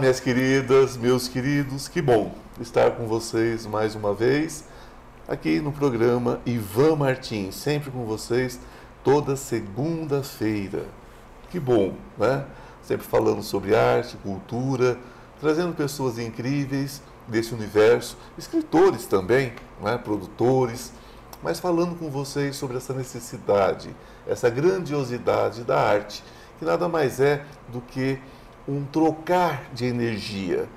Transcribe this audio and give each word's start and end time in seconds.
minhas 0.00 0.18
queridas, 0.18 0.96
meus 0.96 1.28
queridos, 1.28 1.86
que 1.86 2.00
bom 2.00 2.34
estar 2.58 2.92
com 2.92 3.06
vocês 3.06 3.66
mais 3.66 3.94
uma 3.94 4.14
vez 4.14 4.64
aqui 5.28 5.60
no 5.60 5.72
programa 5.72 6.40
Ivan 6.46 6.96
Martins, 6.96 7.54
sempre 7.54 7.90
com 7.90 8.06
vocês 8.06 8.58
toda 9.04 9.36
segunda-feira. 9.36 10.86
Que 11.50 11.60
bom, 11.60 11.92
né? 12.16 12.46
Sempre 12.82 13.06
falando 13.06 13.42
sobre 13.42 13.76
arte, 13.76 14.16
cultura, 14.16 14.98
trazendo 15.38 15.74
pessoas 15.74 16.18
incríveis 16.18 17.02
desse 17.28 17.52
universo, 17.52 18.16
escritores 18.38 19.04
também, 19.04 19.52
né? 19.82 19.98
produtores, 19.98 20.94
mas 21.42 21.60
falando 21.60 21.94
com 21.94 22.08
vocês 22.08 22.56
sobre 22.56 22.78
essa 22.78 22.94
necessidade, 22.94 23.94
essa 24.26 24.48
grandiosidade 24.48 25.62
da 25.62 25.78
arte, 25.78 26.24
que 26.58 26.64
nada 26.64 26.88
mais 26.88 27.20
é 27.20 27.44
do 27.68 27.82
que 27.82 28.18
um 28.68 28.84
trocar 28.84 29.70
de 29.72 29.84
energia. 29.84 30.68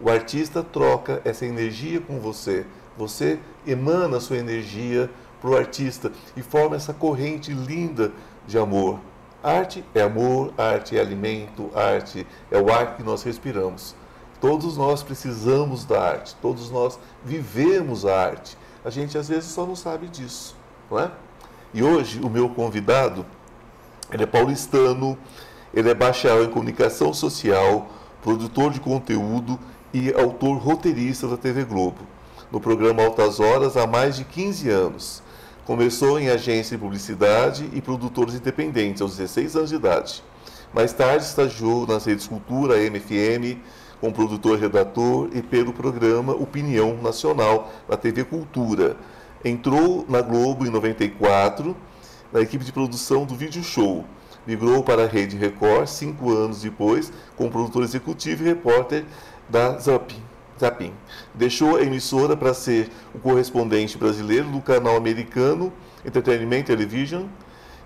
O 0.00 0.08
artista 0.08 0.62
troca 0.62 1.20
essa 1.24 1.44
energia 1.44 2.00
com 2.00 2.18
você. 2.18 2.66
Você 2.96 3.38
emana 3.66 4.20
sua 4.20 4.36
energia 4.36 5.10
para 5.40 5.50
o 5.50 5.56
artista 5.56 6.12
e 6.36 6.42
forma 6.42 6.76
essa 6.76 6.92
corrente 6.92 7.52
linda 7.52 8.12
de 8.46 8.58
amor. 8.58 9.00
Arte 9.42 9.82
é 9.94 10.02
amor, 10.02 10.52
arte 10.58 10.96
é 10.96 11.00
alimento, 11.00 11.70
arte 11.74 12.26
é 12.50 12.58
o 12.58 12.70
ar 12.70 12.96
que 12.96 13.02
nós 13.02 13.22
respiramos. 13.22 13.94
Todos 14.40 14.76
nós 14.76 15.02
precisamos 15.02 15.84
da 15.84 16.00
arte, 16.00 16.34
todos 16.42 16.70
nós 16.70 16.98
vivemos 17.24 18.04
a 18.04 18.26
arte. 18.26 18.56
A 18.84 18.90
gente 18.90 19.16
às 19.16 19.28
vezes 19.28 19.50
só 19.50 19.66
não 19.66 19.76
sabe 19.76 20.08
disso, 20.08 20.56
não 20.90 20.98
é? 20.98 21.10
E 21.72 21.82
hoje 21.82 22.20
o 22.20 22.28
meu 22.28 22.48
convidado, 22.48 23.24
ele 24.10 24.24
é 24.24 24.26
paulistano, 24.26 25.16
ele 25.72 25.88
é 25.88 25.94
bacharel 25.94 26.44
em 26.44 26.50
comunicação 26.50 27.14
social, 27.14 27.88
produtor 28.22 28.72
de 28.72 28.80
conteúdo 28.80 29.58
e 29.94 30.12
autor 30.12 30.56
roteirista 30.58 31.28
da 31.28 31.36
TV 31.36 31.64
Globo. 31.64 32.00
No 32.50 32.60
programa 32.60 33.04
Altas 33.04 33.38
Horas 33.38 33.76
há 33.76 33.86
mais 33.86 34.16
de 34.16 34.24
15 34.24 34.68
anos. 34.68 35.22
Começou 35.64 36.18
em 36.18 36.28
agência 36.28 36.76
de 36.76 36.82
publicidade 36.82 37.70
e 37.72 37.80
produtores 37.80 38.34
independentes 38.34 39.00
aos 39.00 39.16
16 39.16 39.56
anos 39.56 39.70
de 39.70 39.76
idade. 39.76 40.24
Mais 40.74 40.92
tarde 40.92 41.24
estagiou 41.24 41.86
nas 41.86 42.04
redes 42.04 42.26
Cultura, 42.26 42.76
MFM, 42.76 43.58
como 44.00 44.12
produtor-redator 44.12 45.28
e 45.32 45.42
pelo 45.42 45.72
programa 45.72 46.32
Opinião 46.32 46.96
Nacional 47.00 47.70
da 47.88 47.96
TV 47.96 48.24
Cultura. 48.24 48.96
Entrou 49.44 50.04
na 50.08 50.20
Globo 50.20 50.66
em 50.66 50.70
94, 50.70 51.76
na 52.32 52.40
equipe 52.40 52.64
de 52.64 52.72
produção 52.72 53.24
do 53.24 53.36
Vídeo 53.36 53.62
Show 53.62 54.04
migrou 54.46 54.82
para 54.82 55.04
a 55.04 55.06
Rede 55.06 55.36
Record 55.36 55.86
cinco 55.86 56.30
anos 56.30 56.62
depois, 56.62 57.12
como 57.36 57.50
produtor 57.50 57.82
executivo 57.82 58.42
e 58.42 58.46
repórter 58.46 59.04
da 59.48 59.78
Zapin. 59.78 60.22
Zapin. 60.58 60.92
Deixou 61.34 61.76
a 61.76 61.82
emissora 61.82 62.36
para 62.36 62.52
ser 62.52 62.90
o 63.14 63.18
correspondente 63.18 63.96
brasileiro 63.96 64.48
do 64.48 64.60
canal 64.60 64.96
americano 64.96 65.72
Entertainment 66.04 66.64
Television 66.64 67.24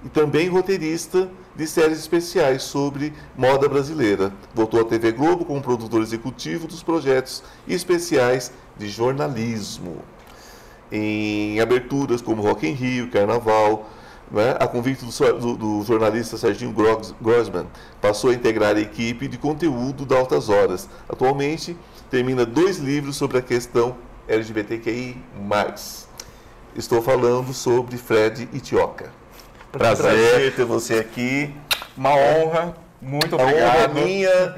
e 0.05 0.09
também 0.09 0.49
roteirista 0.49 1.31
de 1.57 1.67
séries 1.67 1.99
especiais 1.99 2.63
sobre 2.63 3.13
moda 3.37 3.69
brasileira. 3.69 4.33
Voltou 4.53 4.81
à 4.81 4.85
TV 4.85 5.13
Globo 5.13 5.45
como 5.45 5.63
produtor 5.63 6.03
executivo 6.03 6.67
dos 6.67 6.83
projetos 6.83 7.43
especiais 7.67 8.53
de 8.77 8.89
jornalismo. 8.89 9.99
Em 10.93 11.61
aberturas 11.61 12.21
como 12.21 12.43
Rock 12.43 12.67
in 12.67 12.73
Rio, 12.73 13.09
Carnaval, 13.09 13.89
né, 14.31 14.57
a 14.59 14.67
convite 14.67 15.05
do, 15.05 15.33
do, 15.39 15.57
do 15.57 15.85
jornalista 15.85 16.37
Serginho 16.37 16.75
Grossman, 17.21 17.67
passou 18.01 18.31
a 18.31 18.35
integrar 18.35 18.77
a 18.77 18.81
equipe 18.81 19.29
de 19.29 19.39
conteúdo 19.39 20.05
da 20.05 20.17
Altas 20.17 20.49
Horas. 20.49 20.89
Atualmente, 21.09 21.77
termina 22.11 22.45
dois 22.45 22.79
livros 22.79 23.17
sobre 23.17 23.39
a 23.39 23.43
questão 23.43 23.97
LGBTQI+. 24.29 25.17
Estou 26.75 27.03
falando 27.03 27.53
sobre 27.53 27.97
Fred 27.97 28.49
Itioca. 28.53 29.13
Prazer. 29.71 30.05
Prazer 30.05 30.55
ter 30.55 30.65
você 30.65 30.95
aqui. 30.95 31.55
Uma 31.97 32.15
honra. 32.15 32.77
Muito 33.01 33.35
obrigado. 33.35 33.63
A 33.63 33.67
honra 33.67 33.79
é 33.79 33.89
minha, 33.89 34.57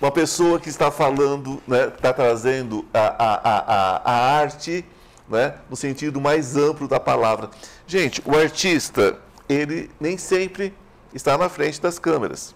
uma 0.00 0.10
pessoa 0.10 0.58
que 0.58 0.68
está 0.68 0.90
falando, 0.90 1.62
né, 1.66 1.86
está 1.88 2.12
trazendo 2.12 2.84
a, 2.92 3.00
a, 3.00 3.40
a, 3.44 4.12
a 4.12 4.38
arte 4.38 4.84
né, 5.28 5.54
no 5.68 5.76
sentido 5.76 6.20
mais 6.20 6.56
amplo 6.56 6.86
da 6.86 7.00
palavra. 7.00 7.50
Gente, 7.88 8.20
o 8.26 8.36
artista, 8.36 9.16
ele 9.48 9.88
nem 10.00 10.18
sempre 10.18 10.74
está 11.14 11.38
na 11.38 11.48
frente 11.48 11.80
das 11.80 12.00
câmeras. 12.00 12.52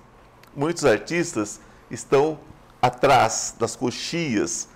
Muitos 0.56 0.84
artistas 0.84 1.60
estão 1.88 2.36
atrás 2.82 3.54
das 3.56 3.76
coxias, 3.76 4.68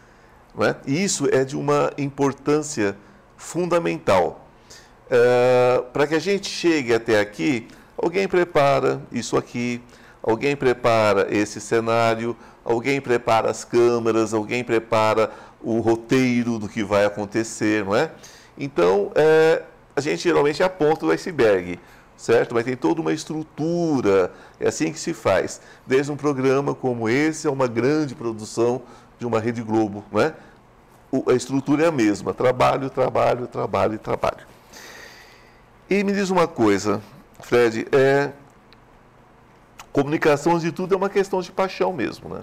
né? 0.55 0.77
e 0.87 1.03
isso 1.03 1.29
é 1.33 1.45
de 1.45 1.57
uma 1.57 1.91
importância 1.99 2.97
fundamental. 3.37 4.47
É, 5.11 5.83
Para 5.93 6.07
que 6.07 6.15
a 6.15 6.21
gente 6.21 6.49
chegue 6.49 6.95
até 6.95 7.19
aqui, 7.19 7.67
alguém 7.97 8.29
prepara 8.29 9.03
isso 9.11 9.37
aqui, 9.37 9.83
alguém 10.23 10.55
prepara 10.55 11.27
esse 11.35 11.61
cenário, 11.61 12.37
alguém 12.65 13.01
prepara 13.01 13.51
as 13.51 13.65
câmeras, 13.65 14.33
alguém 14.33 14.63
prepara 14.63 15.33
o 15.61 15.81
roteiro 15.81 16.61
do 16.61 16.69
que 16.69 16.85
vai 16.85 17.05
acontecer, 17.05 17.85
não 17.85 17.97
é? 17.97 18.13
Então, 18.57 19.11
é, 19.17 19.65
a 19.97 20.01
gente 20.01 20.23
geralmente 20.23 20.63
é 20.63 20.67
a 20.67 20.71
ponta 20.71 21.07
do 21.07 21.13
iceberg, 21.13 21.79
certo? 22.17 22.55
Mas 22.55 22.65
tem 22.65 22.77
toda 22.77 23.01
uma 23.01 23.13
estrutura, 23.13 24.33
é 24.59 24.69
assim 24.69 24.93
que 24.93 24.99
se 24.99 25.15
faz. 25.15 25.61
Desde 25.87 26.11
um 26.11 26.17
programa 26.17 26.75
como 26.75 27.09
esse 27.09 27.47
a 27.47 27.51
uma 27.51 27.67
grande 27.67 28.15
produção 28.15 28.83
de 29.19 29.27
uma 29.27 29.39
Rede 29.39 29.63
Globo, 29.63 30.05
é? 30.15 30.33
O, 31.11 31.31
a 31.31 31.35
estrutura 31.35 31.85
é 31.85 31.87
a 31.87 31.93
mesma, 31.93 32.35
trabalho, 32.35 32.91
trabalho, 32.91 33.47
trabalho 33.47 33.95
e 33.95 33.99
trabalho. 33.99 34.47
E 35.89 36.03
me 36.03 36.13
diz 36.13 36.31
uma 36.31 36.49
coisa, 36.49 37.01
Fred, 37.41 37.87
é, 37.93 38.33
comunicação 39.93 40.59
de 40.59 40.73
tudo 40.73 40.95
é 40.95 40.97
uma 40.97 41.09
questão 41.09 41.41
de 41.41 41.53
paixão 41.53 41.93
mesmo, 41.93 42.29
né? 42.29 42.43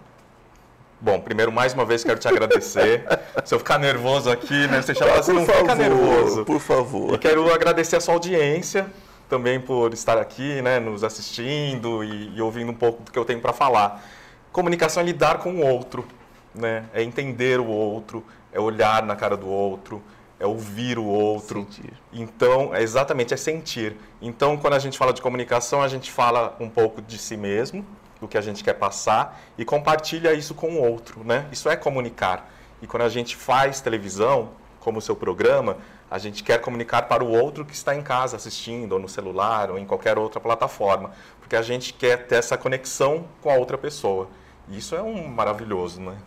Bom, 1.03 1.19
primeiro, 1.19 1.51
mais 1.51 1.73
uma 1.73 1.84
vez, 1.84 2.03
quero 2.03 2.19
te 2.19 2.28
agradecer. 2.28 3.03
Se 3.44 3.56
eu 3.56 3.57
ficar 3.57 3.79
nervoso 3.79 4.29
aqui, 4.29 4.67
né? 4.67 4.84
Você 4.84 4.94
chama 4.94 5.13
assim, 5.13 5.34
não 5.34 5.47
favor, 5.47 5.62
fica 5.62 5.73
nervoso. 5.75 6.45
Por 6.45 6.59
favor. 6.59 7.16
E 7.16 7.17
quero 7.17 7.51
agradecer 7.51 7.95
a 7.95 8.00
sua 8.00 8.13
audiência 8.13 8.85
também 9.28 9.59
por 9.59 9.94
estar 9.94 10.19
aqui, 10.19 10.61
né? 10.61 10.79
Nos 10.79 11.03
assistindo 11.03 12.03
e, 12.03 12.35
e 12.35 12.41
ouvindo 12.41 12.72
um 12.72 12.75
pouco 12.75 13.01
do 13.01 13.11
que 13.11 13.17
eu 13.17 13.25
tenho 13.25 13.41
para 13.41 13.51
falar. 13.51 14.06
Comunicação 14.51 15.01
é 15.01 15.06
lidar 15.07 15.40
com 15.40 15.56
o 15.56 15.66
outro, 15.66 16.07
né? 16.53 16.84
É 16.94 17.01
entender 17.01 17.59
o 17.59 17.66
outro, 17.66 18.23
é 18.53 18.59
olhar 18.59 19.01
na 19.01 19.16
cara 19.16 19.35
do 19.35 19.47
outro, 19.47 20.03
é 20.40 20.45
ouvir 20.45 21.00
o 21.00 21.06
outro. 21.06 21.61
Sentir. 21.61 21.94
Então, 22.13 22.75
é 22.75 22.84
exatamente, 22.84 23.34
é 23.34 23.38
sentir. 23.38 23.97
Então, 24.22 24.56
quando 24.56 24.75
a 24.75 24.79
gente 24.79 25.00
fala 25.00 25.13
de 25.13 25.22
comunicação, 25.22 25.81
a 25.81 25.88
gente 25.88 26.11
fala 26.11 26.56
um 26.59 26.69
pouco 26.69 27.01
de 27.01 27.17
si 27.17 27.35
mesmo, 27.35 27.84
do 28.22 28.28
que 28.28 28.38
a 28.38 28.42
gente 28.42 28.64
quer 28.64 28.76
passar 28.76 29.42
e 29.58 29.66
compartilha 29.66 30.32
isso 30.32 30.54
com 30.54 30.76
o 30.76 30.82
outro, 30.82 31.24
né? 31.26 31.48
Isso 31.52 31.68
é 31.68 31.76
comunicar. 31.76 32.50
E 32.82 32.88
quando 32.88 33.04
a 33.04 33.09
gente 33.09 33.36
faz 33.36 33.82
televisão, 33.82 34.52
como 34.80 35.00
o 35.00 35.02
seu 35.02 35.16
programa, 35.16 35.78
a 36.09 36.18
gente 36.18 36.44
quer 36.44 36.62
comunicar 36.62 37.04
para 37.04 37.24
o 37.24 37.32
outro 37.32 37.66
que 37.66 37.74
está 37.74 37.96
em 37.96 38.02
casa 38.02 38.36
assistindo, 38.36 38.94
ou 38.94 39.00
no 39.00 39.09
celular, 39.09 39.72
ou 39.72 39.80
em 39.80 39.86
qualquer 39.86 40.18
outra 40.18 40.40
plataforma, 40.40 41.12
porque 41.40 41.56
a 41.56 41.62
gente 41.62 41.94
quer 41.94 42.28
ter 42.28 42.36
essa 42.36 42.58
conexão 42.58 43.26
com 43.42 43.50
a 43.50 43.56
outra 43.56 43.78
pessoa. 43.78 44.30
E 44.70 44.78
isso 44.78 44.96
é 44.96 45.02
um 45.02 45.28
maravilhoso, 45.28 46.00
né? 46.00 46.18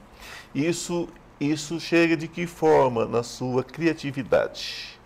Isso, 0.55 1.09
isso 1.39 1.79
chega 1.79 2.17
de 2.17 2.29
que 2.29 2.47
forma 2.47 3.07
na 3.07 3.23
sua 3.23 3.63
criatividade? 3.63 4.99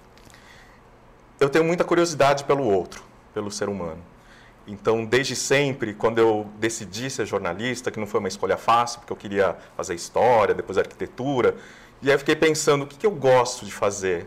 Eu 1.41 1.49
tenho 1.49 1.65
muita 1.65 1.85
curiosidade 1.85 2.45
pelo 2.45 2.65
outro, 2.65 3.03
pelo 3.33 3.51
ser 3.51 3.69
humano. 3.69 4.03
Então, 4.69 5.03
desde 5.03 5.35
sempre, 5.35 5.95
quando 5.95 6.19
eu 6.19 6.47
decidi 6.59 7.09
ser 7.09 7.25
jornalista, 7.25 7.91
que 7.91 7.99
não 7.99 8.07
foi 8.07 8.21
uma 8.21 8.29
escolha 8.29 8.59
fácil, 8.59 9.01
porque 9.01 9.13
eu 9.13 9.17
queria 9.17 9.57
fazer 9.75 9.95
história, 9.95 10.55
depois 10.55 10.77
arquitetura, 10.77 11.57
e 12.03 12.09
aí 12.09 12.15
eu 12.15 12.19
fiquei 12.19 12.37
pensando, 12.37 12.83
o 12.83 12.87
que, 12.87 12.99
que 12.99 13.07
eu 13.07 13.11
gosto 13.11 13.65
de 13.65 13.73
fazer? 13.73 14.27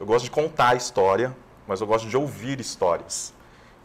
Eu 0.00 0.06
gosto 0.06 0.24
de 0.24 0.30
contar 0.30 0.74
história, 0.74 1.36
mas 1.68 1.82
eu 1.82 1.86
gosto 1.86 2.08
de 2.08 2.16
ouvir 2.16 2.58
histórias. 2.60 3.34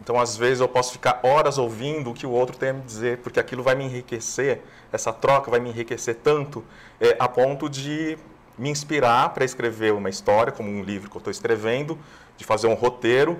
Então, 0.01 0.18
às 0.18 0.38
vezes, 0.38 0.62
eu 0.62 0.69
posso 0.69 0.94
ficar 0.94 1.19
horas 1.22 1.57
ouvindo 1.57 2.12
o 2.12 2.13
que 2.13 2.25
o 2.25 2.31
outro 2.31 2.56
tem 2.56 2.69
a 2.69 2.74
me 2.74 2.81
dizer, 2.81 3.18
porque 3.18 3.38
aquilo 3.38 3.62
vai 3.62 3.75
me 3.75 3.84
enriquecer, 3.84 4.62
essa 4.94 5.12
troca 5.12 5.51
vai 5.51 5.60
me 5.60 5.69
enriquecer 5.69 6.16
tanto, 6.16 6.63
é, 7.01 7.18
a 7.19 7.28
ponto 7.28 7.69
de 7.69 8.18
me 8.57 8.69
inspirar 8.69 9.34
para 9.34 9.44
escrever 9.44 9.92
uma 9.92 10.10
história, 10.10 10.51
como 10.54 10.69
um 10.69 10.81
livro 10.81 11.10
que 11.10 11.18
eu 11.18 11.19
estou 11.19 11.31
escrevendo, 11.31 12.00
de 12.38 12.46
fazer 12.46 12.68
um 12.68 12.74
roteiro, 12.74 13.38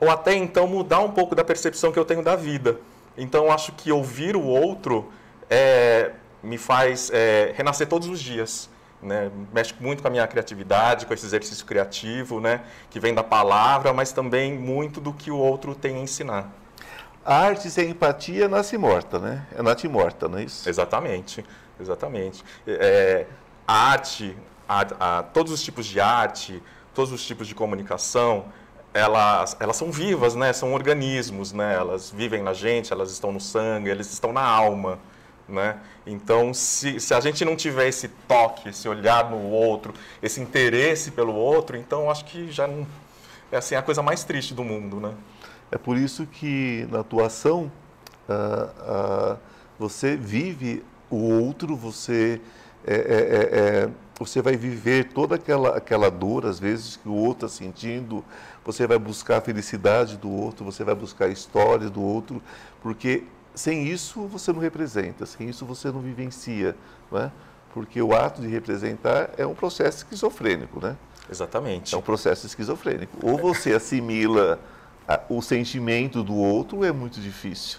ou 0.00 0.10
até 0.10 0.34
então 0.34 0.66
mudar 0.66 1.00
um 1.00 1.10
pouco 1.10 1.34
da 1.34 1.44
percepção 1.44 1.92
que 1.92 1.98
eu 1.98 2.04
tenho 2.04 2.22
da 2.22 2.34
vida. 2.34 2.78
Então, 3.16 3.50
acho 3.52 3.72
que 3.72 3.92
ouvir 3.92 4.34
o 4.34 4.42
outro 4.42 5.12
é, 5.48 6.12
me 6.42 6.56
faz 6.56 7.10
é, 7.12 7.52
renascer 7.54 7.86
todos 7.86 8.08
os 8.08 8.20
dias. 8.20 8.70
Né? 9.02 9.30
Mexe 9.52 9.74
muito 9.80 10.02
com 10.02 10.08
a 10.08 10.10
minha 10.10 10.26
criatividade, 10.26 11.06
com 11.06 11.14
esse 11.14 11.26
exercício 11.26 11.66
criativo, 11.66 12.40
né? 12.40 12.62
que 12.88 12.98
vem 12.98 13.14
da 13.14 13.22
palavra, 13.22 13.92
mas 13.92 14.12
também 14.12 14.58
muito 14.58 15.00
do 15.00 15.12
que 15.12 15.30
o 15.30 15.36
outro 15.36 15.74
tem 15.74 15.96
a 15.96 15.98
ensinar. 15.98 16.50
A 17.24 17.36
arte 17.36 17.70
sem 17.70 17.90
empatia 17.90 18.48
nasce 18.48 18.78
morta, 18.78 19.18
né? 19.18 19.46
É 19.54 19.62
nate 19.62 19.86
morta, 19.86 20.26
não 20.26 20.38
é 20.38 20.44
isso? 20.44 20.66
Exatamente. 20.66 21.44
Exatamente. 21.78 22.42
É, 22.66 23.26
a 23.66 23.90
arte, 23.90 24.36
a, 24.66 25.18
a, 25.18 25.22
todos 25.22 25.52
os 25.52 25.62
tipos 25.62 25.84
de 25.84 26.00
arte, 26.00 26.62
todos 26.94 27.12
os 27.12 27.24
tipos 27.24 27.46
de 27.46 27.54
comunicação, 27.54 28.46
elas, 28.92 29.56
elas 29.60 29.76
são 29.76 29.90
vivas, 29.90 30.34
né? 30.34 30.52
São 30.52 30.72
organismos, 30.72 31.52
né? 31.52 31.74
Elas 31.74 32.10
vivem 32.10 32.42
na 32.42 32.52
gente, 32.52 32.92
elas 32.92 33.10
estão 33.10 33.32
no 33.32 33.40
sangue, 33.40 33.90
elas 33.90 34.12
estão 34.12 34.32
na 34.32 34.42
alma, 34.42 34.98
né? 35.48 35.78
Então, 36.06 36.52
se, 36.52 36.98
se 36.98 37.14
a 37.14 37.20
gente 37.20 37.44
não 37.44 37.54
tiver 37.54 37.88
esse 37.88 38.08
toque, 38.08 38.70
esse 38.70 38.88
olhar 38.88 39.30
no 39.30 39.50
outro, 39.50 39.94
esse 40.22 40.40
interesse 40.40 41.10
pelo 41.10 41.34
outro, 41.34 41.76
então 41.76 42.10
acho 42.10 42.24
que 42.24 42.50
já 42.50 42.66
não 42.66 42.86
é 43.52 43.56
assim 43.56 43.74
a 43.74 43.82
coisa 43.82 44.02
mais 44.02 44.24
triste 44.24 44.54
do 44.54 44.64
mundo, 44.64 45.00
né? 45.00 45.12
É 45.70 45.78
por 45.78 45.96
isso 45.96 46.26
que 46.26 46.86
na 46.90 47.00
atuação 47.00 47.70
ah, 48.28 48.70
ah, 48.80 49.36
você 49.78 50.16
vive 50.16 50.84
o 51.08 51.16
outro, 51.16 51.76
você 51.76 52.40
é, 52.86 52.94
é, 52.94 52.98
é, 52.98 53.84
é 53.84 53.90
você 54.20 54.42
vai 54.42 54.54
viver 54.54 55.12
toda 55.14 55.36
aquela, 55.36 55.78
aquela 55.78 56.10
dor, 56.10 56.44
às 56.44 56.60
vezes, 56.60 56.96
que 56.96 57.08
o 57.08 57.14
outro 57.14 57.46
está 57.46 57.64
sentindo, 57.64 58.22
você 58.64 58.86
vai 58.86 58.98
buscar 58.98 59.38
a 59.38 59.40
felicidade 59.40 60.16
do 60.16 60.30
outro, 60.30 60.64
você 60.64 60.84
vai 60.84 60.94
buscar 60.94 61.26
a 61.26 61.28
história 61.28 61.88
do 61.88 62.02
outro, 62.02 62.42
porque 62.82 63.24
sem 63.54 63.86
isso 63.86 64.26
você 64.26 64.52
não 64.52 64.60
representa, 64.60 65.26
sem 65.26 65.48
isso 65.48 65.64
você 65.64 65.90
não 65.90 66.00
vivencia, 66.00 66.76
não 67.10 67.20
é? 67.20 67.32
Porque 67.72 68.00
o 68.02 68.14
ato 68.14 68.42
de 68.42 68.48
representar 68.48 69.30
é 69.36 69.46
um 69.46 69.54
processo 69.54 69.98
esquizofrênico, 69.98 70.80
né? 70.80 70.96
Exatamente. 71.30 71.94
É 71.94 71.98
um 71.98 72.02
processo 72.02 72.46
esquizofrênico. 72.46 73.16
Ou 73.22 73.38
você 73.38 73.72
assimila 73.72 74.58
a, 75.06 75.20
o 75.28 75.40
sentimento 75.40 76.22
do 76.22 76.34
outro, 76.34 76.78
ou 76.78 76.84
é 76.84 76.92
muito 76.92 77.20
difícil. 77.20 77.78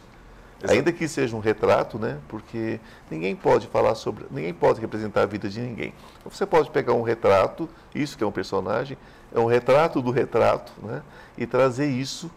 Exato. 0.60 0.74
Ainda 0.74 0.92
que 0.92 1.07
seja 1.07 1.36
um 1.36 1.39
retrato, 1.39 1.98
né? 1.98 2.19
Porque 2.28 2.80
ninguém 3.10 3.36
pode 3.36 3.68
falar 3.68 3.95
sobre, 3.95 4.25
ninguém 4.30 4.54
pode 4.54 4.80
representar 4.80 5.24
a 5.24 5.25
vida 5.25 5.50
de 5.50 5.60
ninguém. 5.60 5.94
Você 6.24 6.45
pode 6.45 6.69
pegar 6.69 6.94
um 6.94 7.01
retrato, 7.01 7.68
isso 7.95 8.16
que 8.18 8.24
é 8.24 8.28
um 8.28 8.31
personagem, 8.31 8.98
é 9.33 9.39
um 9.39 9.45
retrato 9.45 10.01
do 10.01 10.12
retrato, 10.12 10.72
né? 10.83 11.01
E 11.38 11.45
trazer 11.45 11.88
isso 11.88 12.30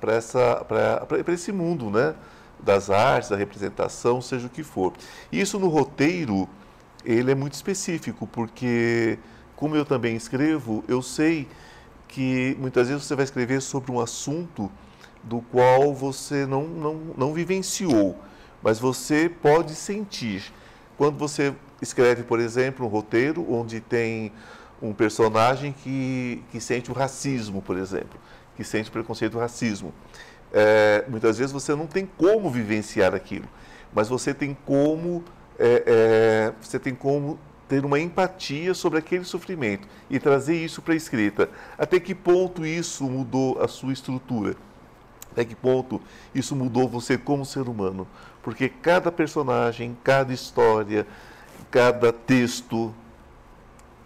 para 0.00 1.32
esse 1.32 1.52
mundo, 1.52 1.90
né? 1.90 2.14
Das 2.58 2.90
artes, 2.90 3.30
da 3.30 3.36
representação, 3.36 4.20
seja 4.20 4.46
o 4.46 4.50
que 4.50 4.62
for. 4.62 4.92
Isso 5.30 5.58
no 5.58 5.68
roteiro, 5.68 6.48
ele 7.04 7.30
é 7.30 7.34
muito 7.34 7.54
específico, 7.54 8.26
porque 8.26 9.18
como 9.54 9.74
eu 9.74 9.84
também 9.84 10.16
escrevo, 10.16 10.84
eu 10.86 11.02
sei 11.02 11.48
que 12.08 12.56
muitas 12.60 12.88
vezes 12.88 13.04
você 13.04 13.14
vai 13.14 13.24
escrever 13.24 13.60
sobre 13.60 13.90
um 13.90 14.00
assunto 14.00 14.70
do 15.22 15.40
qual 15.40 15.92
você 15.92 16.46
não, 16.46 16.64
não, 16.64 16.94
não 17.16 17.32
vivenciou, 17.32 18.16
mas 18.62 18.78
você 18.78 19.28
pode 19.28 19.74
sentir. 19.74 20.52
Quando 20.96 21.18
você 21.18 21.52
escreve, 21.82 22.22
por 22.22 22.40
exemplo, 22.40 22.86
um 22.86 22.88
roteiro 22.88 23.44
onde 23.52 23.80
tem 23.80 24.32
um 24.80 24.92
personagem 24.92 25.72
que, 25.72 26.42
que 26.50 26.60
sente 26.60 26.90
o 26.90 26.94
racismo, 26.94 27.62
por 27.62 27.76
exemplo, 27.76 28.18
que 28.56 28.64
sente 28.64 28.88
o 28.88 28.92
preconceito 28.92 29.32
do 29.32 29.38
racismo. 29.38 29.92
É, 30.52 31.04
muitas 31.08 31.38
vezes 31.38 31.52
você 31.52 31.74
não 31.74 31.86
tem 31.86 32.08
como 32.16 32.50
vivenciar 32.50 33.14
aquilo, 33.14 33.48
mas 33.92 34.08
você 34.08 34.32
tem 34.32 34.56
como 34.64 35.24
é, 35.58 35.82
é, 35.86 36.52
você 36.60 36.78
tem 36.78 36.94
como 36.94 37.38
ter 37.68 37.84
uma 37.84 37.98
empatia 37.98 38.74
sobre 38.74 38.98
aquele 38.98 39.24
sofrimento 39.24 39.88
e 40.08 40.18
trazer 40.18 40.56
isso 40.56 40.80
para 40.80 40.94
a 40.94 40.96
escrita. 40.96 41.50
Até 41.76 41.98
que 41.98 42.14
ponto 42.14 42.64
isso 42.64 43.04
mudou 43.04 43.60
a 43.60 43.66
sua 43.66 43.92
estrutura? 43.92 44.54
Até 45.32 45.44
que 45.44 45.54
ponto 45.54 46.00
isso 46.34 46.54
mudou 46.54 46.88
você 46.88 47.18
como 47.18 47.44
ser 47.44 47.68
humano? 47.68 48.06
Porque 48.42 48.68
cada 48.68 49.10
personagem, 49.10 49.96
cada 50.04 50.32
história, 50.32 51.06
cada 51.70 52.12
texto 52.12 52.94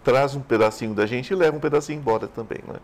traz 0.03 0.35
um 0.35 0.41
pedacinho 0.41 0.93
da 0.93 1.05
gente 1.05 1.31
e 1.31 1.35
leva 1.35 1.55
um 1.55 1.59
pedacinho 1.59 1.99
embora 1.99 2.27
também, 2.27 2.59
não 2.67 2.75
é? 2.75 2.79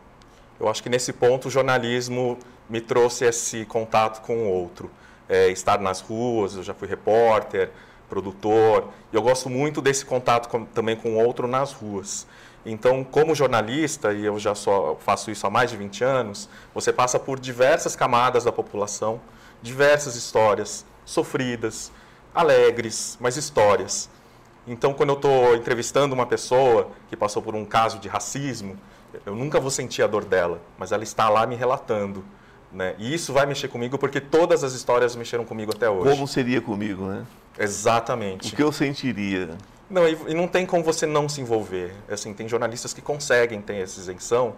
Eu 0.60 0.68
acho 0.68 0.82
que 0.82 0.90
nesse 0.90 1.14
ponto 1.14 1.48
o 1.48 1.52
jornalismo 1.52 2.38
me 2.70 2.82
trouxe 2.82 3.26
esse 3.26 3.66
contato 3.66 4.22
com 4.22 4.36
o 4.36 4.50
outro. 4.50 4.90
É, 5.30 5.50
estar 5.50 5.80
nas 5.80 6.00
ruas, 6.00 6.56
eu 6.56 6.64
já 6.64 6.74
fui 6.74 6.88
repórter, 6.88 7.70
produtor, 8.10 8.88
e 9.12 9.16
eu 9.16 9.22
gosto 9.22 9.50
muito 9.50 9.82
desse 9.82 10.06
contato 10.06 10.48
com, 10.48 10.66
também 10.66 10.96
com 10.96 11.16
o 11.16 11.24
outro 11.24 11.48
nas 11.48 11.74
ruas. 11.74 12.26
Então, 12.66 13.04
como 13.04 13.36
jornalista, 13.36 14.14
e 14.14 14.26
eu 14.26 14.40
já 14.40 14.56
só 14.56 14.98
faço 15.00 15.30
isso 15.30 15.46
há 15.46 15.50
mais 15.50 15.70
de 15.70 15.78
20 15.78 16.04
anos, 16.04 16.50
você 16.74 16.92
passa 16.92 17.20
por 17.20 17.40
diversas 17.40 17.96
camadas 17.96 18.46
da 18.46 18.52
população, 18.52 19.22
diversas 19.62 20.16
histórias 20.16 20.86
sofridas, 21.06 21.92
alegres, 22.34 23.18
mas 23.20 23.38
histórias. 23.38 24.10
Então, 24.68 24.94
quando 24.94 25.10
eu 25.10 25.16
estou 25.16 25.56
entrevistando 25.56 26.14
uma 26.14 26.26
pessoa 26.26 26.90
que 27.10 27.16
passou 27.16 27.42
por 27.42 27.56
um 27.56 27.64
caso 27.64 28.00
de 28.00 28.08
racismo, 28.08 28.78
eu 29.26 29.34
nunca 29.34 29.60
vou 29.60 29.72
sentir 29.72 30.04
a 30.04 30.08
dor 30.08 30.26
dela, 30.26 30.62
mas 30.78 30.92
ela 30.92 31.04
está 31.04 31.30
lá 31.30 31.48
me 31.48 31.56
relatando. 31.56 32.24
Né? 32.72 32.96
E 32.98 33.14
isso 33.14 33.32
vai 33.32 33.46
mexer 33.46 33.70
comigo 33.70 33.98
porque 33.98 34.20
todas 34.20 34.64
as 34.64 34.74
histórias 34.74 35.16
mexeram 35.16 35.46
comigo 35.46 35.72
até 35.74 35.90
hoje. 35.90 36.12
Como 36.12 36.28
seria 36.28 36.60
comigo, 36.60 37.06
né? 37.06 37.26
Exatamente. 37.58 38.54
O 38.54 38.56
que 38.56 38.62
eu 38.62 38.72
sentiria? 38.74 39.58
Não, 39.90 40.06
e, 40.06 40.18
e, 40.28 40.34
não 40.34 40.50
tem 40.50 40.66
como 40.66 40.84
você 40.84 41.06
não 41.06 41.30
se 41.30 41.40
envolver. 41.40 41.94
Assim, 42.10 42.34
tem 42.34 42.48
jornalistas 42.48 42.94
que 42.94 43.02
conseguem 43.02 43.62
ter 43.62 43.78
essa 43.78 44.00
isenção 44.02 44.54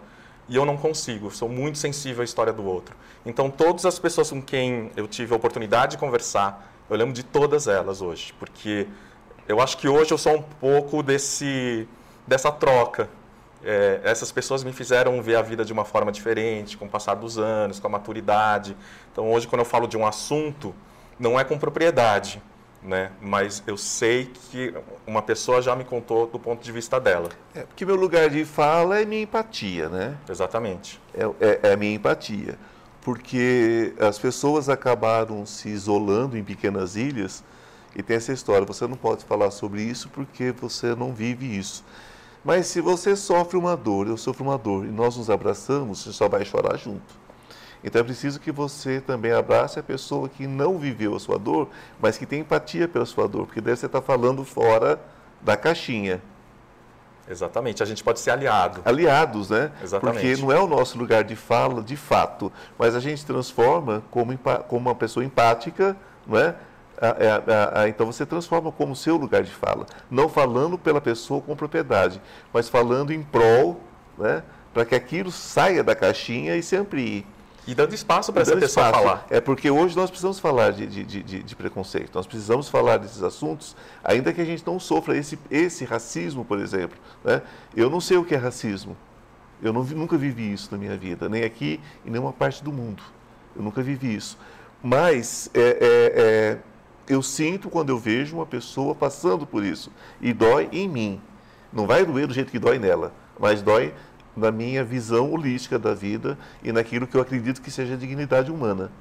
e 0.48 0.56
eu 0.56 0.66
não 0.66 0.76
consigo. 0.76 1.30
Sou 1.30 1.48
muito 1.48 1.78
sensível 1.78 2.22
à 2.22 2.26
história 2.26 2.52
do 2.52 2.66
outro. 2.66 2.96
Então, 3.24 3.50
todas 3.50 3.86
as 3.86 4.00
pessoas 4.00 4.32
com 4.32 4.42
quem 4.42 4.92
eu 4.98 5.08
tive 5.08 5.32
a 5.34 5.38
oportunidade 5.38 5.92
de 5.92 5.98
conversar, 6.00 6.74
eu 6.90 6.98
lembro 6.98 7.14
de 7.14 7.22
todas 7.22 7.68
elas 7.68 8.02
hoje, 8.02 8.34
porque 8.40 8.88
eu 9.50 9.60
acho 9.60 9.78
que 9.78 9.88
hoje 9.90 10.12
eu 10.12 10.18
sou 10.18 10.36
um 10.38 10.42
pouco 10.42 11.04
desse 11.04 11.88
dessa 12.26 12.52
troca. 12.52 13.10
É, 13.62 14.00
essas 14.04 14.32
pessoas 14.32 14.64
me 14.64 14.72
fizeram 14.72 15.22
ver 15.22 15.36
a 15.36 15.42
vida 15.42 15.66
de 15.66 15.74
uma 15.74 15.84
forma 15.84 16.12
diferente, 16.12 16.78
com 16.78 16.86
o 16.86 16.90
passar 16.90 17.16
dos 17.16 17.38
anos, 17.38 17.80
com 17.80 17.88
a 17.88 17.90
maturidade. 17.90 18.78
Então, 19.12 19.30
hoje, 19.30 19.48
quando 19.48 19.60
eu 19.60 19.66
falo 19.66 19.88
de 19.88 19.98
um 19.98 20.06
assunto, 20.06 20.74
não 21.20 21.38
é 21.38 21.44
com 21.44 21.58
propriedade 21.58 22.42
né? 22.82 23.12
Mas 23.22 23.62
eu 23.68 23.78
sei 23.78 24.32
que 24.52 24.74
uma 25.06 25.22
pessoa 25.22 25.62
já 25.62 25.76
me 25.76 25.84
contou 25.84 26.28
do 26.28 26.40
ponto 26.40 26.64
de 26.64 26.72
vista 26.72 27.00
dela. 27.00 27.30
É, 27.54 27.64
porque 27.64 27.86
meu 27.86 27.96
lugar 27.96 28.30
de 28.30 28.46
fala 28.46 29.02
é 29.02 29.06
minha 29.06 29.24
empatia, 29.24 29.90
né? 29.90 30.18
Exatamente. 30.30 31.00
É, 31.14 31.24
é, 31.46 31.60
é 31.64 31.74
a 31.74 31.78
minha 31.78 31.94
empatia. 31.94 32.58
Porque 33.02 33.94
as 34.00 34.20
pessoas 34.20 34.70
acabaram 34.70 35.46
se 35.46 35.70
isolando 35.70 36.38
em 36.38 36.44
pequenas 36.44 36.96
ilhas 36.96 37.44
e 37.96 38.04
tem 38.04 38.18
essa 38.18 38.32
história, 38.32 38.66
você 38.66 38.88
não 38.88 38.96
pode 38.96 39.26
falar 39.26 39.52
sobre 39.52 39.82
isso 39.82 40.10
porque 40.10 40.52
você 40.52 40.96
não 40.96 41.14
vive 41.14 41.46
isso. 41.58 41.84
Mas 42.44 42.68
se 42.68 42.80
você 42.80 43.16
sofre 43.16 43.58
uma 43.58 43.76
dor, 43.76 44.08
eu 44.08 44.18
sofro 44.18 44.44
uma 44.44 44.58
dor, 44.58 44.86
e 44.86 44.90
nós 44.90 45.18
nos 45.18 45.30
abraçamos, 45.30 46.04
você 46.04 46.14
só 46.14 46.30
vai 46.30 46.46
chorar 46.46 46.78
junto. 46.78 47.20
Então 47.84 48.02
é 48.02 48.04
preciso 48.04 48.40
que 48.40 48.52
você 48.52 49.00
também 49.00 49.32
abrace 49.32 49.80
a 49.80 49.84
pessoa 49.84 50.28
que 50.28 50.46
não 50.46 50.78
viveu 50.78 51.16
a 51.16 51.20
sua 51.20 51.40
dor, 51.40 51.70
mas 52.00 52.18
que 52.18 52.26
tem 52.26 52.42
empatia 52.42 52.88
pela 52.88 53.06
sua 53.06 53.28
dor, 53.28 53.46
porque 53.46 53.62
daí 53.62 53.76
você 53.76 53.86
está 53.86 54.02
falando 54.02 54.44
fora 54.44 55.00
da 55.42 55.56
caixinha. 55.56 56.22
Exatamente, 57.30 57.84
a 57.84 57.86
gente 57.86 58.04
pode 58.04 58.20
ser 58.20 58.32
aliado. 58.32 58.82
Aliados, 58.84 59.50
né? 59.50 59.72
Exatamente. 59.84 60.20
Porque 60.20 60.42
não 60.42 60.52
é 60.52 60.60
o 60.60 60.68
nosso 60.68 60.98
lugar 60.98 61.24
de 61.24 61.36
fala, 61.36 61.82
de 61.82 61.96
fato, 61.96 62.52
mas 62.78 62.96
a 62.96 63.00
gente 63.00 63.26
transforma 63.26 64.02
como, 64.10 64.38
como 64.68 64.90
uma 64.90 64.96
pessoa 64.96 65.24
empática, 65.24 65.96
não 66.26 66.38
é? 66.40 66.56
A, 67.02 67.08
a, 67.08 67.82
a, 67.82 67.90
então 67.90 68.06
você 68.06 68.26
transforma 68.26 68.72
como 68.72 68.96
seu 68.96 69.16
lugar 69.16 69.42
de 69.42 69.52
fala, 69.52 69.86
não 70.12 70.28
falando 70.28 70.78
pela 70.78 71.00
pessoa 71.00 71.42
com 71.42 71.56
propriedade, 71.56 72.22
mas 72.54 72.68
falando 72.68 73.12
em 73.12 73.24
prol, 73.24 73.80
né? 74.18 74.44
Para 74.74 74.86
que 74.86 74.94
aquilo 74.94 75.32
saia 75.32 75.84
da 75.84 75.96
caixinha 75.96 76.56
e 76.56 76.62
se 76.62 76.76
amplie. 76.76 77.26
E 77.66 77.76
dando 77.76 77.94
espaço 77.94 78.34
para 78.34 78.42
essa 78.42 78.58
pessoa 78.58 78.88
espaço. 78.88 79.04
falar. 79.04 79.28
É 79.30 79.40
porque 79.40 79.70
hoje 79.70 79.96
nós 79.96 80.10
precisamos 80.10 80.40
falar 80.40 80.72
de, 80.72 80.88
de, 80.88 81.04
de, 81.04 81.44
de, 81.44 81.56
preconceito, 81.56 82.12
nós 82.16 82.26
precisamos 82.26 82.68
falar 82.68 82.98
desses 82.98 83.22
assuntos, 83.22 83.76
ainda 84.04 84.34
que 84.34 84.42
a 84.42 84.46
gente 84.46 84.66
não 84.66 84.80
sofra 84.80 85.16
esse, 85.16 85.38
esse 85.52 85.86
racismo, 85.86 86.44
por 86.44 86.60
exemplo. 86.60 86.98
Né? 87.24 87.42
Eu 87.76 87.90
não 87.90 88.02
sei 88.02 88.18
o 88.18 88.26
que 88.26 88.34
é 88.34 88.38
racismo. 88.38 88.98
Eu 89.62 89.72
não, 89.72 89.84
nunca 89.84 90.18
vivi 90.18 90.52
isso 90.52 90.70
na 90.72 90.78
minha 90.78 90.98
vida, 90.98 91.30
nem 91.30 91.44
aqui 91.44 91.80
em 92.06 92.10
nenhuma 92.10 92.34
parte 92.34 92.64
do 92.64 92.72
mundo. 92.72 93.04
Eu 93.56 93.62
nunca 93.62 93.82
vivi 93.82 94.16
isso. 94.16 94.38
Mas 94.82 95.50
é, 95.54 95.60
é, 95.60 95.78
é, 96.16 96.58
eu 97.10 97.24
sinto 97.24 97.70
quando 97.70 97.90
eu 97.90 97.98
vejo 97.98 98.36
uma 98.36 98.46
pessoa 98.46 98.94
passando 98.94 99.46
por 99.46 99.66
isso. 99.66 99.92
E 100.22 100.32
dói 100.32 100.70
em 100.72 100.88
mim. 100.88 101.22
Não 101.74 101.88
vai 101.88 102.06
doer 102.06 102.28
do 102.28 102.34
jeito 102.34 102.52
que 102.52 102.60
dói 102.60 102.78
nela, 102.78 103.12
mas 103.40 103.64
dói 103.64 103.94
na 104.38 104.52
minha 104.52 104.84
visão 104.84 105.32
holística 105.32 105.80
da 105.80 105.94
vida 105.94 106.38
e 106.64 106.72
naquilo 106.72 107.08
que 107.08 107.18
eu 107.18 107.22
acredito 107.22 107.62
que 107.62 107.72
seja 107.72 107.96
a 107.96 107.98
dignidade 107.98 108.52
humana. 108.52 108.92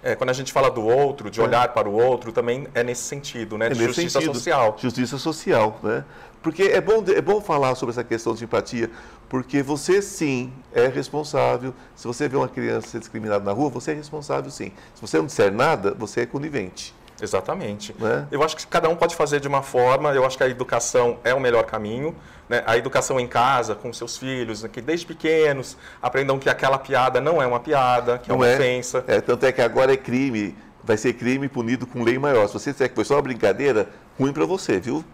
É, 0.00 0.14
quando 0.14 0.30
a 0.30 0.32
gente 0.32 0.52
fala 0.52 0.70
do 0.70 0.84
outro, 0.84 1.28
de 1.28 1.40
é. 1.40 1.42
olhar 1.42 1.68
para 1.74 1.88
o 1.88 1.92
outro, 1.92 2.30
também 2.30 2.68
é 2.72 2.84
nesse 2.84 3.02
sentido, 3.02 3.58
né? 3.58 3.66
É 3.66 3.70
de 3.70 3.84
justiça 3.84 4.20
sentido, 4.20 4.34
social. 4.34 4.76
Justiça 4.78 5.18
social, 5.18 5.80
né? 5.82 6.04
Porque 6.40 6.62
é 6.62 6.80
bom, 6.80 7.02
é 7.08 7.20
bom 7.20 7.40
falar 7.40 7.74
sobre 7.74 7.92
essa 7.92 8.04
questão 8.04 8.32
de 8.32 8.44
empatia, 8.44 8.88
porque 9.28 9.60
você 9.60 10.00
sim 10.00 10.52
é 10.72 10.86
responsável. 10.86 11.74
Se 11.96 12.06
você 12.06 12.28
vê 12.28 12.36
uma 12.36 12.48
criança 12.48 12.86
ser 12.86 13.00
discriminada 13.00 13.44
na 13.44 13.50
rua, 13.50 13.68
você 13.68 13.90
é 13.90 13.94
responsável 13.94 14.48
sim. 14.52 14.70
Se 14.94 15.00
você 15.00 15.18
não 15.18 15.26
disser 15.26 15.52
nada, 15.52 15.92
você 15.94 16.20
é 16.20 16.26
conivente. 16.26 16.94
Exatamente. 17.20 17.94
Né? 17.98 18.26
Eu 18.30 18.42
acho 18.42 18.56
que 18.56 18.66
cada 18.66 18.88
um 18.88 18.96
pode 18.96 19.14
fazer 19.16 19.40
de 19.40 19.48
uma 19.48 19.62
forma, 19.62 20.12
eu 20.12 20.24
acho 20.24 20.36
que 20.36 20.42
a 20.42 20.48
educação 20.48 21.18
é 21.24 21.34
o 21.34 21.40
melhor 21.40 21.64
caminho. 21.64 22.14
Né? 22.48 22.62
A 22.66 22.76
educação 22.76 23.20
em 23.20 23.26
casa, 23.26 23.74
com 23.74 23.92
seus 23.92 24.16
filhos, 24.16 24.64
que 24.72 24.80
desde 24.80 25.06
pequenos 25.06 25.76
aprendam 26.00 26.38
que 26.38 26.48
aquela 26.48 26.78
piada 26.78 27.20
não 27.20 27.42
é 27.42 27.46
uma 27.46 27.60
piada, 27.60 28.18
que 28.18 28.30
é 28.30 28.34
não 28.34 28.42
é 28.42 28.46
uma 28.46 28.52
é. 28.52 28.54
ofensa. 28.54 29.04
É, 29.06 29.20
tanto 29.20 29.44
é 29.44 29.52
que 29.52 29.60
agora 29.60 29.92
é 29.92 29.96
crime, 29.96 30.56
vai 30.82 30.96
ser 30.96 31.12
crime 31.12 31.48
punido 31.48 31.86
com 31.86 32.02
lei 32.02 32.18
maior. 32.18 32.46
Se 32.46 32.54
você 32.54 32.72
disser 32.72 32.88
que 32.88 32.94
foi 32.94 33.04
só 33.04 33.14
uma 33.16 33.22
brincadeira, 33.22 33.88
ruim 34.18 34.32
para 34.32 34.46
você, 34.46 34.80
viu? 34.80 35.04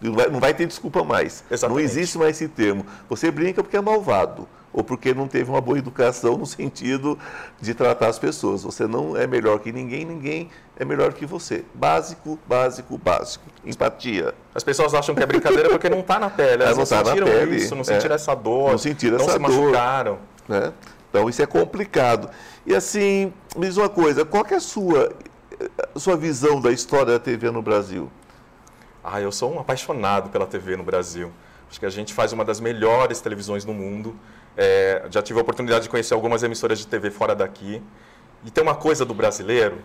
Não 0.00 0.12
vai, 0.12 0.28
não 0.28 0.40
vai, 0.40 0.52
ter 0.52 0.66
desculpa 0.66 1.02
mais. 1.02 1.44
Exatamente. 1.50 1.78
Não 1.78 1.84
existe 1.84 2.18
mais 2.18 2.36
esse 2.36 2.48
termo. 2.48 2.84
Você 3.08 3.30
brinca 3.30 3.62
porque 3.62 3.76
é 3.76 3.80
malvado 3.80 4.46
ou 4.74 4.82
porque 4.82 5.14
não 5.14 5.28
teve 5.28 5.48
uma 5.48 5.60
boa 5.60 5.78
educação 5.78 6.36
no 6.36 6.44
sentido 6.44 7.16
de 7.60 7.72
tratar 7.72 8.08
as 8.08 8.18
pessoas. 8.18 8.64
Você 8.64 8.86
não 8.86 9.16
é 9.16 9.26
melhor 9.26 9.60
que 9.60 9.72
ninguém, 9.72 10.04
ninguém 10.04 10.50
é 10.76 10.84
melhor 10.84 11.12
que 11.12 11.24
você. 11.24 11.64
Básico, 11.72 12.38
básico, 12.46 12.98
básico. 12.98 13.44
Empatia. 13.64 14.34
As 14.52 14.64
pessoas 14.64 14.92
acham 14.92 15.14
que 15.14 15.22
é 15.22 15.26
brincadeira 15.26 15.70
porque 15.70 15.88
não 15.88 16.00
está 16.00 16.18
na 16.18 16.28
pele. 16.28 16.64
Elas 16.64 16.76
não, 16.76 16.84
tá 16.84 17.04
sentiram 17.04 17.26
pele, 17.28 17.56
isso, 17.56 17.74
não 17.76 17.84
sentiram 17.84 18.12
é, 18.12 18.16
essa 18.16 18.34
dor, 18.34 18.72
não, 18.72 18.78
sentiram 18.78 19.18
não 19.18 19.24
essa 19.24 19.34
se 19.34 19.38
machucaram. 19.38 20.18
né? 20.48 20.72
Então 21.08 21.28
isso 21.28 21.40
é 21.40 21.46
complicado. 21.46 22.28
E 22.66 22.74
assim, 22.74 23.32
me 23.56 23.68
diz 23.68 23.76
uma 23.76 23.88
coisa, 23.88 24.24
qual 24.24 24.44
é 24.50 24.56
a 24.56 24.60
sua, 24.60 25.12
a 25.94 25.98
sua 25.98 26.16
visão 26.16 26.60
da 26.60 26.72
história 26.72 27.12
da 27.12 27.18
TV 27.20 27.52
no 27.52 27.62
Brasil? 27.62 28.10
Ah, 29.02 29.20
eu 29.20 29.30
sou 29.30 29.54
um 29.54 29.60
apaixonado 29.60 30.30
pela 30.30 30.46
TV 30.46 30.76
no 30.76 30.82
Brasil. 30.82 31.30
Acho 31.74 31.80
que 31.80 31.86
a 31.86 31.90
gente 31.90 32.14
faz 32.14 32.32
uma 32.32 32.44
das 32.44 32.60
melhores 32.60 33.20
televisões 33.20 33.64
no 33.64 33.74
mundo. 33.74 34.14
É, 34.56 35.06
já 35.10 35.20
tive 35.20 35.40
a 35.40 35.42
oportunidade 35.42 35.82
de 35.82 35.88
conhecer 35.88 36.14
algumas 36.14 36.44
emissoras 36.44 36.78
de 36.78 36.86
TV 36.86 37.10
fora 37.10 37.34
daqui. 37.34 37.82
E 38.44 38.50
tem 38.52 38.62
uma 38.62 38.76
coisa 38.76 39.04
do 39.04 39.12
brasileiro, 39.12 39.78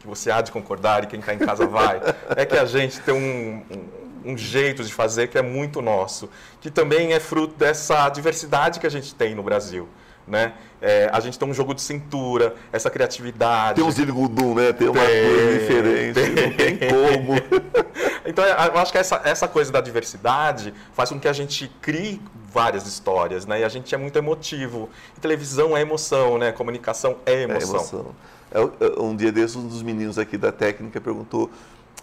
que 0.00 0.06
você 0.06 0.30
há 0.30 0.40
de 0.40 0.50
concordar 0.50 1.04
e 1.04 1.06
quem 1.06 1.20
está 1.20 1.34
em 1.34 1.38
casa 1.38 1.66
vai, 1.68 2.00
é 2.34 2.46
que 2.46 2.56
a 2.56 2.64
gente 2.64 3.00
tem 3.00 3.12
um, 3.12 3.62
um, 3.70 4.32
um, 4.32 4.38
jeito 4.38 4.82
de 4.82 4.90
fazer 4.90 5.26
que 5.28 5.36
é 5.36 5.42
muito 5.42 5.82
nosso, 5.82 6.30
que 6.58 6.70
também 6.70 7.12
é 7.12 7.20
fruto 7.20 7.54
dessa 7.54 8.08
diversidade 8.08 8.80
que 8.80 8.86
a 8.86 8.90
gente 8.90 9.14
tem 9.14 9.34
no 9.34 9.42
Brasil. 9.42 9.86
Né? 10.26 10.54
É, 10.80 11.10
a 11.12 11.20
gente 11.20 11.38
tem 11.38 11.46
um 11.46 11.52
jogo 11.52 11.74
de 11.74 11.82
cintura, 11.82 12.54
essa 12.72 12.88
criatividade. 12.88 13.74
Tem 13.74 13.84
um 13.84 13.90
zirigudum, 13.90 14.54
né? 14.54 14.72
Tem 14.72 14.88
uma 14.88 15.04
tem, 15.04 15.22
coisa 15.22 15.58
diferente, 15.58 16.14
tem. 16.14 16.30
não 16.30 16.56
tem 16.56 16.78
como. 16.78 17.84
então, 18.26 18.44
é, 18.44 18.50
eu 18.50 18.78
acho 18.78 18.92
que 18.92 18.98
essa, 18.98 19.20
essa 19.24 19.48
coisa 19.48 19.72
da 19.72 19.80
diversidade 19.80 20.72
faz 20.92 21.10
com 21.10 21.18
que 21.18 21.28
a 21.28 21.32
gente 21.32 21.68
crie 21.80 22.20
várias 22.52 22.86
histórias, 22.86 23.46
né? 23.46 23.60
E 23.60 23.64
a 23.64 23.68
gente 23.68 23.94
é 23.94 23.98
muito 23.98 24.16
emotivo. 24.16 24.88
E 25.16 25.20
televisão 25.20 25.76
é 25.76 25.80
emoção, 25.80 26.38
né? 26.38 26.52
Comunicação 26.52 27.16
é 27.26 27.42
emoção. 27.42 27.74
É 27.74 27.78
emoção. 27.78 28.14
É, 28.52 29.00
um 29.00 29.14
dia 29.14 29.32
desses, 29.32 29.56
um 29.56 29.66
dos 29.66 29.82
meninos 29.82 30.18
aqui 30.18 30.38
da 30.38 30.52
técnica 30.52 31.00
perguntou, 31.00 31.50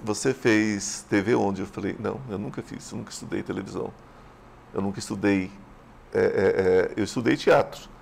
você 0.04 0.34
fez 0.34 1.06
TV 1.10 1.36
onde? 1.36 1.62
Eu 1.62 1.68
falei, 1.68 1.96
não, 2.00 2.20
eu 2.30 2.38
nunca 2.38 2.62
fiz, 2.62 2.92
eu 2.92 2.98
nunca 2.98 3.12
estudei 3.12 3.42
televisão. 3.42 3.92
Eu 4.74 4.82
nunca 4.82 5.00
estudei, 5.00 5.52
é, 6.14 6.20
é, 6.20 6.24
é 6.26 6.92
eu 6.96 7.04
estudei 7.04 7.38
teatro 7.38 7.94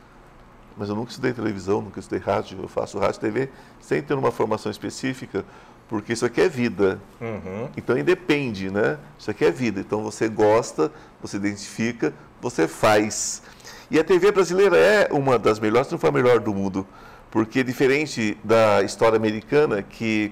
mas 0.78 0.90
eu 0.90 0.96
nunca 0.96 1.12
estudei 1.12 1.34
televisão, 1.34 1.82
nunca 1.82 2.00
estudei 2.00 2.20
rádio, 2.20 2.60
eu 2.62 2.68
faço 2.68 2.98
rádio 2.98 3.18
e 3.18 3.20
TV 3.20 3.50
sem 3.80 4.02
ter 4.02 4.14
uma 4.14 4.32
formação 4.32 4.72
específica, 4.72 5.46
porque 5.92 6.14
isso 6.14 6.26
aqui 6.26 6.40
é 6.40 6.48
vida. 6.48 7.02
Uhum. 7.20 7.68
Então 7.76 7.98
independe, 7.98 8.72
né? 8.72 8.98
Isso 9.20 9.30
aqui 9.30 9.44
é 9.44 9.52
vida. 9.52 9.82
Então 9.82 10.02
você 10.02 10.30
gosta, 10.30 10.90
você 11.22 11.36
identifica, 11.36 12.14
você 12.42 12.66
faz. 12.66 13.44
E 13.92 14.00
a 14.00 14.04
TV 14.04 14.32
brasileira 14.32 14.78
é 14.78 15.10
uma 15.12 15.38
das 15.38 15.60
melhores, 15.60 15.88
se 15.88 15.92
não 15.92 16.00
for 16.00 16.08
a 16.08 16.12
melhor 16.14 16.40
do 16.40 16.54
mundo, 16.54 16.88
porque 17.30 17.62
diferente 17.62 18.38
da 18.42 18.82
história 18.84 19.18
americana, 19.18 19.84
que 19.84 20.32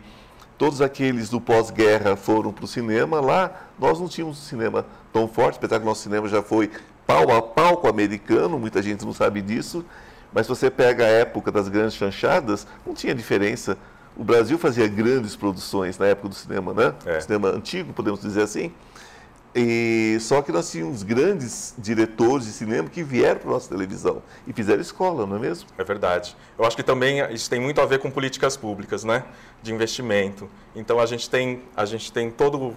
todos 0.58 0.82
aqueles 0.82 1.28
do 1.30 1.42
pós-guerra 1.42 2.16
foram 2.16 2.54
para 2.54 2.63
o 2.63 2.68
cinema, 2.68 3.20
lá 3.20 3.51
nós 3.78 4.00
não 4.00 4.08
tínhamos 4.08 4.38
um 4.38 4.42
cinema 4.42 4.86
tão 5.12 5.28
forte, 5.28 5.58
apesar 5.58 5.78
que 5.78 5.84
o 5.84 5.89
nosso 5.89 6.04
cinema 6.04 6.30
já 6.30 6.42
foi 6.42 6.72
pau 7.06 7.30
a 7.36 7.42
pau 7.42 7.75
com 7.75 7.88
o 7.88 7.89
americano, 7.89 8.58
muita 8.58 8.82
gente 8.82 9.06
não 9.06 9.13
sabe 9.13 9.42
disso. 9.42 9.84
Mas 10.32 10.46
se 10.46 10.50
você 10.51 10.72
pega 10.72 11.04
a 11.04 11.08
época 11.10 11.51
das 11.51 11.68
grandes 11.68 11.96
chanchadas, 11.96 12.66
não 12.88 12.94
tinha 12.94 13.13
diferença. 13.13 13.78
O 14.16 14.24
Brasil 14.24 14.58
fazia 14.58 14.88
grandes 14.88 15.36
produções 15.36 15.98
na 15.98 16.08
época 16.08 16.30
do 16.30 16.36
cinema, 16.36 16.74
né? 16.74 16.94
É. 17.06 17.22
Cinema 17.22 17.50
antigo, 17.50 17.94
podemos 17.94 18.22
dizer 18.22 18.42
assim. 18.42 18.72
E, 19.56 20.18
só 20.22 20.42
que 20.42 20.51
nós 20.51 20.70
tínhamos 20.70 21.01
grandes 21.01 21.74
diretores 21.78 22.46
de 22.46 22.51
cinema 22.51 22.88
que 22.88 23.01
vieram 23.01 23.39
para 23.39 23.50
a 23.50 23.54
nossa 23.54 23.68
televisão 23.68 24.22
e 24.46 24.54
fizeram 24.54 24.82
escola, 24.82 25.25
não 25.25 25.38
é 25.38 25.39
mesmo? 25.39 25.68
É 25.78 25.84
verdade. 25.84 26.38
Eu 26.58 26.66
acho 26.66 26.75
que 26.75 26.84
também 26.84 27.20
isso 27.34 27.50
tem 27.50 27.60
muito 27.60 27.82
a 27.82 27.86
ver 27.86 28.00
com 28.00 28.12
políticas 28.12 28.56
públicas, 28.56 29.04
né? 29.04 29.24
De 29.63 29.74
investimento. 29.74 30.48
Então 30.75 31.00
a 31.00 31.06
gente 31.06 31.30
tem, 31.30 31.63
a 31.75 31.84
gente 31.86 32.13
tem 32.13 32.30
todo, 32.30 32.75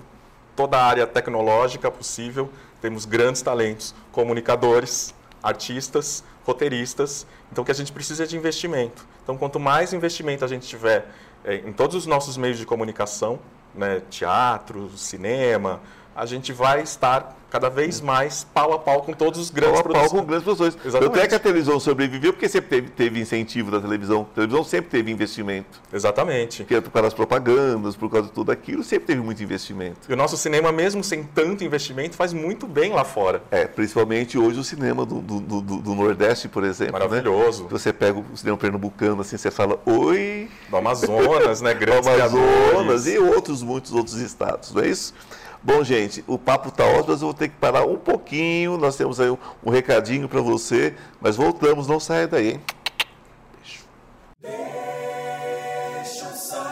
toda 0.56 0.78
a 0.78 0.84
área 0.84 1.06
tecnológica 1.06 1.90
possível, 1.90 2.48
temos 2.80 3.04
grandes 3.04 3.42
talentos, 3.42 3.94
comunicadores, 4.10 5.14
artistas, 5.42 6.24
roteiristas. 6.44 7.26
Então, 7.50 7.62
o 7.62 7.64
que 7.64 7.70
a 7.70 7.74
gente 7.74 7.92
precisa 7.92 8.24
é 8.24 8.26
de 8.26 8.36
investimento. 8.36 9.06
Então, 9.22 9.36
quanto 9.36 9.60
mais 9.60 9.92
investimento 9.92 10.44
a 10.44 10.48
gente 10.48 10.66
tiver 10.66 11.06
é, 11.44 11.56
em 11.56 11.72
todos 11.72 11.96
os 11.96 12.06
nossos 12.06 12.36
meios 12.36 12.58
de 12.58 12.66
comunicação, 12.66 13.38
né, 13.74 14.02
teatro, 14.10 14.90
cinema, 14.96 15.80
a 16.14 16.26
gente 16.26 16.52
vai 16.52 16.82
estar 16.82 17.36
cada 17.52 17.68
vez 17.68 18.00
mais 18.00 18.44
pau 18.54 18.72
a 18.72 18.78
pau 18.78 19.02
com 19.02 19.12
todos 19.12 19.38
os 19.38 19.50
grandes 19.50 19.82
pau 19.82 19.90
a. 19.90 19.94
Pau 19.94 20.08
com 20.08 20.24
grandes 20.24 20.42
produções. 20.42 20.74
Exatamente. 20.74 21.12
Tanto 21.12 21.22
é 21.22 21.28
que 21.28 21.34
a 21.34 21.38
televisão 21.38 21.78
sobreviveu 21.78 22.32
porque 22.32 22.48
sempre 22.48 22.70
teve, 22.70 22.88
teve, 22.88 23.20
incentivo 23.20 23.70
da 23.70 23.78
televisão. 23.78 24.26
A 24.32 24.34
televisão 24.34 24.64
sempre 24.64 24.90
teve 24.90 25.12
investimento. 25.12 25.78
Exatamente. 25.92 26.62
Porque 26.62 26.80
por 26.80 26.90
causa 26.90 27.08
das 27.08 27.14
propagandas, 27.14 27.94
por 27.94 28.10
causa 28.10 28.28
de 28.28 28.32
tudo 28.32 28.50
aquilo, 28.50 28.82
sempre 28.82 29.08
teve 29.08 29.20
muito 29.20 29.42
investimento. 29.42 29.98
E 30.08 30.14
o 30.14 30.16
nosso 30.16 30.34
cinema, 30.38 30.72
mesmo 30.72 31.04
sem 31.04 31.24
tanto 31.24 31.62
investimento, 31.62 32.16
faz 32.16 32.32
muito 32.32 32.66
bem 32.66 32.92
lá 32.92 33.04
fora. 33.04 33.42
É, 33.50 33.66
principalmente 33.66 34.38
hoje 34.38 34.58
o 34.58 34.64
cinema 34.64 35.04
do, 35.04 35.20
do, 35.20 35.40
do, 35.40 35.60
do 35.60 35.94
Nordeste, 35.94 36.48
por 36.48 36.64
exemplo. 36.64 36.98
Né? 36.98 37.06
Maravilhoso. 37.06 37.64
Né? 37.64 37.68
Você 37.70 37.92
pega 37.92 38.18
o 38.18 38.36
cinema 38.36 38.56
pernambucano, 38.56 39.20
assim, 39.20 39.36
você 39.36 39.50
fala, 39.50 39.78
oi... 39.84 40.48
Do 40.70 40.76
Amazonas, 40.78 41.60
né? 41.60 41.74
Grandes 41.82 42.06
Do 42.06 42.38
Amazonas 42.38 43.06
e 43.06 43.18
outros, 43.18 43.62
muitos 43.62 43.92
outros 43.92 44.16
estados, 44.16 44.72
não 44.72 44.82
é 44.82 44.88
isso? 44.88 45.12
Bom, 45.64 45.84
gente, 45.84 46.24
o 46.26 46.36
papo 46.36 46.70
está 46.70 46.84
ótimo, 46.84 47.10
mas 47.10 47.22
eu 47.22 47.28
vou 47.28 47.34
ter 47.34 47.48
que 47.48 47.54
parar 47.54 47.86
um 47.86 47.96
pouquinho. 47.96 48.76
Nós 48.76 48.96
temos 48.96 49.20
aí 49.20 49.30
um, 49.30 49.38
um 49.64 49.70
recadinho 49.70 50.28
para 50.28 50.40
você, 50.40 50.92
mas 51.20 51.36
voltamos, 51.36 51.86
não 51.86 52.00
saia 52.00 52.26
daí, 52.26 52.54
hein? 52.54 52.60
Beijo. 53.60 53.84
Deixa 56.00 56.28
o 56.28 56.36
sol, 56.36 56.64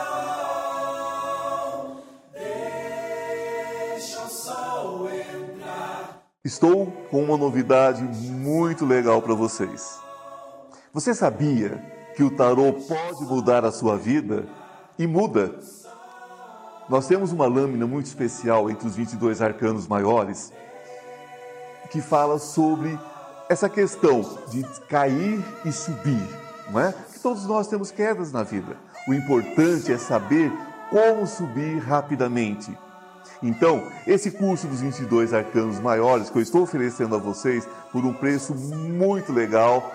deixa 2.32 4.22
o 4.22 4.28
sol 4.28 5.08
entrar. 5.08 6.24
Estou 6.44 6.86
com 7.10 7.22
uma 7.22 7.36
novidade 7.36 8.02
muito 8.02 8.84
legal 8.84 9.22
para 9.22 9.34
vocês. 9.34 10.00
Você 10.92 11.14
sabia 11.14 11.80
que 12.16 12.24
o 12.24 12.34
tarô 12.34 12.72
pode 12.72 13.22
mudar 13.22 13.64
a 13.64 13.70
sua 13.70 13.96
vida? 13.96 14.48
E 14.98 15.06
muda. 15.06 15.54
Nós 16.90 17.06
temos 17.06 17.30
uma 17.30 17.46
lâmina 17.46 17.86
muito 17.86 18.06
especial 18.06 18.68
entre 18.68 18.84
os 18.84 18.96
22 18.96 19.40
arcanos 19.40 19.86
maiores 19.86 20.52
que 21.88 22.00
fala 22.00 22.36
sobre 22.36 22.98
essa 23.48 23.68
questão 23.68 24.22
de 24.48 24.64
cair 24.88 25.40
e 25.64 25.70
subir, 25.70 26.20
não 26.68 26.80
é? 26.80 26.92
Que 27.12 27.20
todos 27.20 27.46
nós 27.46 27.68
temos 27.68 27.92
quedas 27.92 28.32
na 28.32 28.42
vida. 28.42 28.76
O 29.06 29.14
importante 29.14 29.92
é 29.92 29.98
saber 29.98 30.52
como 30.90 31.28
subir 31.28 31.78
rapidamente. 31.78 32.76
Então, 33.40 33.86
esse 34.04 34.32
curso 34.32 34.66
dos 34.66 34.80
22 34.80 35.32
arcanos 35.32 35.78
maiores 35.78 36.28
que 36.28 36.38
eu 36.38 36.42
estou 36.42 36.62
oferecendo 36.62 37.14
a 37.14 37.18
vocês 37.18 37.68
por 37.92 38.04
um 38.04 38.12
preço 38.12 38.52
muito 38.52 39.32
legal, 39.32 39.94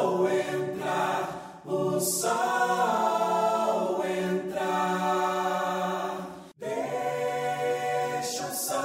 Entrar, 0.00 1.60
o 1.66 2.00
sol 2.00 4.02
entrar. 4.02 6.16
Deixa 6.58 8.46
o 8.46 8.54
sol, 8.54 8.80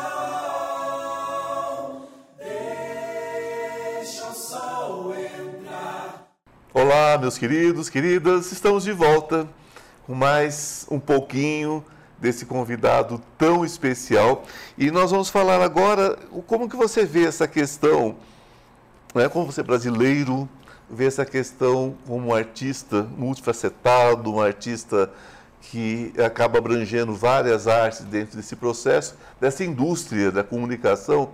deixa 2.37 4.27
o 4.27 4.33
sol 4.33 5.15
entrar. 5.15 6.27
Olá, 6.73 7.17
meus 7.17 7.37
queridos, 7.37 7.89
queridas, 7.89 8.51
estamos 8.51 8.83
de 8.83 8.91
volta 8.91 9.47
com 10.05 10.13
mais 10.13 10.85
um 10.91 10.99
pouquinho 10.99 11.81
desse 12.19 12.45
convidado 12.45 13.21
tão 13.37 13.63
especial. 13.63 14.43
E 14.77 14.91
nós 14.91 15.11
vamos 15.11 15.29
falar 15.29 15.61
agora 15.61 16.19
como 16.45 16.67
que 16.67 16.75
você 16.75 17.05
vê 17.05 17.25
essa 17.25 17.47
questão, 17.47 18.17
né, 19.13 19.29
como 19.29 19.45
você 19.45 19.61
é 19.61 19.63
brasileiro, 19.63 20.49
vê 20.89 21.05
essa 21.05 21.25
questão 21.25 21.95
como 22.07 22.27
um 22.27 22.33
artista 22.33 23.03
multifacetado, 23.17 24.31
um 24.31 24.39
artista 24.39 25.11
que 25.61 26.13
acaba 26.23 26.59
abrangendo 26.59 27.13
várias 27.13 27.67
artes 27.67 28.01
dentro 28.01 28.37
desse 28.37 28.55
processo, 28.55 29.15
dessa 29.39 29.63
indústria 29.63 30.31
da 30.31 30.43
comunicação. 30.43 31.31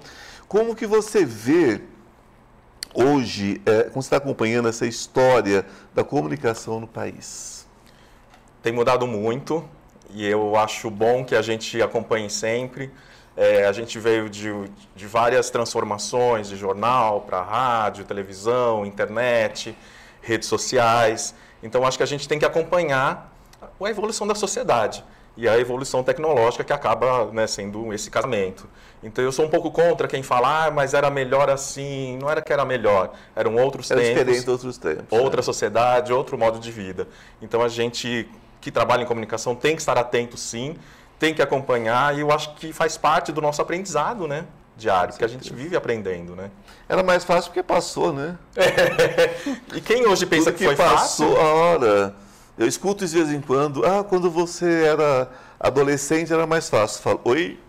Como 0.48 0.75
que 0.75 0.88
você 0.88 1.25
vê 1.25 1.81
hoje, 2.93 3.62
é, 3.65 3.84
como 3.84 4.01
você 4.01 4.08
está 4.08 4.17
acompanhando 4.17 4.67
essa 4.67 4.86
história 4.86 5.65
da 5.93 6.03
comunicação 6.03 6.79
no 6.79 6.88
país? 6.88 7.67
Tem 8.62 8.72
mudado 8.72 9.08
muito 9.08 9.67
e 10.13 10.25
eu 10.25 10.55
acho 10.55 10.89
bom 10.89 11.24
que 11.24 11.36
a 11.36 11.41
gente 11.41 11.81
acompanhe 11.81 12.29
sempre. 12.29 12.91
É, 13.35 13.65
a 13.65 13.71
gente 13.71 13.97
veio 13.97 14.29
de, 14.29 14.50
de 14.95 15.07
várias 15.07 15.50
transformações, 15.50 16.50
de 16.50 16.55
jornal 16.55 17.21
para 17.21 17.41
rádio, 17.41 18.03
televisão, 18.03 18.85
internet, 18.85 19.75
redes 20.21 20.47
sociais. 20.47 21.33
Então, 21.63 21.85
acho 21.85 21.97
que 21.97 22.03
a 22.03 22.07
gente 22.07 22.27
tem 22.27 22.38
que 22.38 22.45
acompanhar 22.45 23.33
a 23.61 23.89
evolução 23.89 24.27
da 24.27 24.35
sociedade 24.35 25.03
e 25.38 25.47
a 25.47 25.57
evolução 25.57 26.03
tecnológica 26.03 26.63
que 26.63 26.73
acaba 26.73 27.31
né, 27.31 27.47
sendo 27.47 27.93
esse 27.93 28.09
casamento. 28.09 28.67
Então 29.03 29.23
eu 29.23 29.31
sou 29.31 29.45
um 29.45 29.50
pouco 29.50 29.71
contra 29.71 30.07
quem 30.07 30.21
fala, 30.21 30.65
ah, 30.65 30.71
mas 30.71 30.93
era 30.93 31.09
melhor 31.09 31.50
assim. 31.50 32.17
Não 32.17 32.29
era 32.29 32.41
que 32.41 32.51
era 32.51 32.65
melhor, 32.65 33.13
eram 33.35 33.55
outros 33.55 33.89
era 33.89 34.01
tempos. 34.01 34.19
diferente 34.19 34.50
outros 34.50 34.77
tempos. 34.77 35.05
Outra 35.09 35.38
né? 35.38 35.41
sociedade, 35.41 36.13
outro 36.13 36.38
modo 36.38 36.59
de 36.59 36.71
vida. 36.71 37.07
Então 37.41 37.61
a 37.61 37.67
gente 37.67 38.29
que 38.59 38.69
trabalha 38.69 39.01
em 39.01 39.05
comunicação 39.07 39.55
tem 39.55 39.75
que 39.75 39.81
estar 39.81 39.97
atento 39.97 40.38
sim, 40.38 40.75
tem 41.21 41.35
que 41.35 41.41
acompanhar 41.43 42.17
e 42.17 42.21
eu 42.21 42.31
acho 42.31 42.55
que 42.55 42.73
faz 42.73 42.97
parte 42.97 43.31
do 43.31 43.39
nosso 43.39 43.61
aprendizado, 43.61 44.27
né? 44.27 44.45
Diário, 44.75 45.13
que 45.13 45.23
a 45.23 45.27
gente 45.27 45.53
vive 45.53 45.75
aprendendo, 45.75 46.35
né? 46.35 46.49
Era 46.89 47.03
mais 47.03 47.23
fácil 47.23 47.51
porque 47.51 47.61
passou, 47.61 48.11
né? 48.11 48.35
É. 48.55 49.29
E 49.77 49.79
quem 49.79 50.07
hoje 50.07 50.25
pensa 50.25 50.45
Tudo 50.45 50.57
que, 50.57 50.65
foi 50.65 50.75
passou, 50.75 51.35
fácil? 51.35 51.39
a 51.39 51.53
hora. 51.53 52.15
Eu 52.57 52.67
escuto 52.67 53.05
de 53.05 53.15
vez 53.15 53.31
em 53.31 53.39
quando. 53.39 53.85
Ah, 53.85 54.03
quando 54.03 54.31
você 54.31 54.85
era 54.85 55.29
adolescente 55.59 56.33
era 56.33 56.47
mais 56.47 56.67
fácil. 56.67 57.03
Falo, 57.03 57.21
oi? 57.23 57.59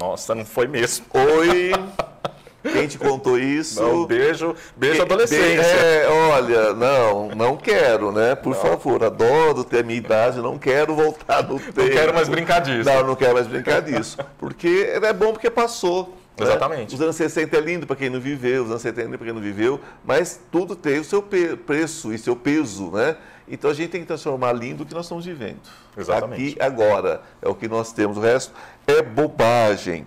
Nossa, 0.00 0.34
não 0.34 0.46
foi 0.46 0.66
mesmo. 0.66 1.04
Oi? 1.12 1.72
Quem 2.72 2.86
te 2.86 2.98
contou 2.98 3.38
isso? 3.38 3.82
Não, 3.82 4.04
beijo, 4.06 4.54
beijo 4.76 4.96
Que- 4.96 5.02
adolescência. 5.02 5.60
É, 5.62 6.08
olha, 6.08 6.72
não, 6.74 7.28
não 7.30 7.56
quero, 7.56 8.12
né? 8.12 8.34
Por 8.34 8.54
favor, 8.54 9.02
adoro 9.04 9.64
ter 9.64 9.80
a 9.80 9.82
minha 9.82 9.98
idade, 9.98 10.38
não 10.40 10.58
quero 10.58 10.94
voltar 10.94 11.42
no 11.42 11.58
tempo. 11.58 11.80
Não 11.82 11.88
quero 11.88 12.14
mais 12.14 12.28
brincar 12.28 12.60
disso. 12.60 12.88
Não, 12.88 13.06
não 13.06 13.14
quero 13.16 13.34
mais 13.34 13.46
brincar 13.46 13.80
disso. 13.82 14.18
Porque 14.38 14.88
é 14.92 15.12
bom 15.12 15.32
porque 15.32 15.50
passou. 15.50 16.14
né? 16.38 16.44
Exatamente. 16.46 16.94
Os 16.94 17.00
anos 17.00 17.16
60 17.16 17.56
é 17.56 17.60
lindo 17.60 17.86
para 17.86 17.96
quem 17.96 18.10
não 18.10 18.20
viveu, 18.20 18.64
os 18.64 18.70
anos 18.70 18.82
70 18.82 19.00
é 19.00 19.04
lindo 19.06 19.18
para 19.18 19.24
quem 19.26 19.34
não 19.34 19.40
viveu, 19.40 19.80
mas 20.04 20.38
tudo 20.52 20.76
tem 20.76 20.98
o 20.98 21.04
seu 21.04 21.22
preço 21.22 22.12
e 22.12 22.18
seu 22.18 22.36
peso, 22.36 22.90
né? 22.90 23.16
Então 23.48 23.70
a 23.70 23.74
gente 23.74 23.90
tem 23.90 24.00
que 24.00 24.06
transformar 24.08 24.52
lindo 24.52 24.82
o 24.82 24.86
que 24.86 24.92
nós 24.92 25.04
estamos 25.06 25.24
vivendo. 25.24 25.60
Exatamente. 25.96 26.42
Aqui, 26.52 26.56
agora, 26.60 27.22
é 27.40 27.48
o 27.48 27.54
que 27.54 27.68
nós 27.68 27.92
temos. 27.92 28.16
O 28.16 28.20
resto 28.20 28.52
é 28.86 29.00
bobagem. 29.02 30.06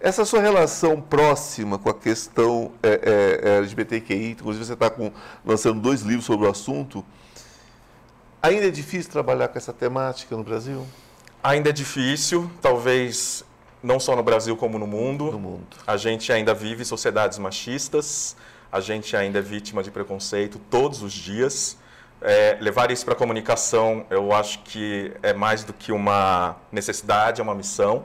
Essa 0.00 0.24
sua 0.24 0.40
relação 0.40 1.00
próxima 1.00 1.76
com 1.76 1.90
a 1.90 1.94
questão 1.94 2.70
é, 2.80 2.88
é, 2.88 3.50
é, 3.50 3.56
LGBTQI, 3.56 4.30
inclusive 4.30 4.64
você 4.64 4.74
está 4.74 4.92
lançando 5.44 5.80
dois 5.80 6.02
livros 6.02 6.24
sobre 6.24 6.46
o 6.46 6.50
assunto, 6.50 7.04
ainda 8.40 8.68
é 8.68 8.70
difícil 8.70 9.10
trabalhar 9.10 9.48
com 9.48 9.58
essa 9.58 9.72
temática 9.72 10.36
no 10.36 10.44
Brasil? 10.44 10.86
Ainda 11.42 11.70
é 11.70 11.72
difícil, 11.72 12.48
talvez 12.62 13.44
não 13.82 13.98
só 13.98 14.14
no 14.14 14.22
Brasil 14.22 14.56
como 14.56 14.78
no 14.78 14.86
mundo. 14.86 15.32
No 15.32 15.38
mundo. 15.40 15.76
A 15.84 15.96
gente 15.96 16.32
ainda 16.32 16.54
vive 16.54 16.84
sociedades 16.84 17.36
machistas, 17.36 18.36
a 18.70 18.78
gente 18.78 19.16
ainda 19.16 19.40
é 19.40 19.42
vítima 19.42 19.82
de 19.82 19.90
preconceito 19.90 20.60
todos 20.70 21.02
os 21.02 21.12
dias. 21.12 21.76
É, 22.20 22.56
levar 22.60 22.92
isso 22.92 23.04
para 23.04 23.14
a 23.14 23.16
comunicação, 23.16 24.06
eu 24.10 24.32
acho 24.32 24.60
que 24.60 25.12
é 25.24 25.32
mais 25.32 25.64
do 25.64 25.72
que 25.72 25.90
uma 25.90 26.56
necessidade, 26.70 27.40
é 27.40 27.44
uma 27.44 27.54
missão. 27.54 28.04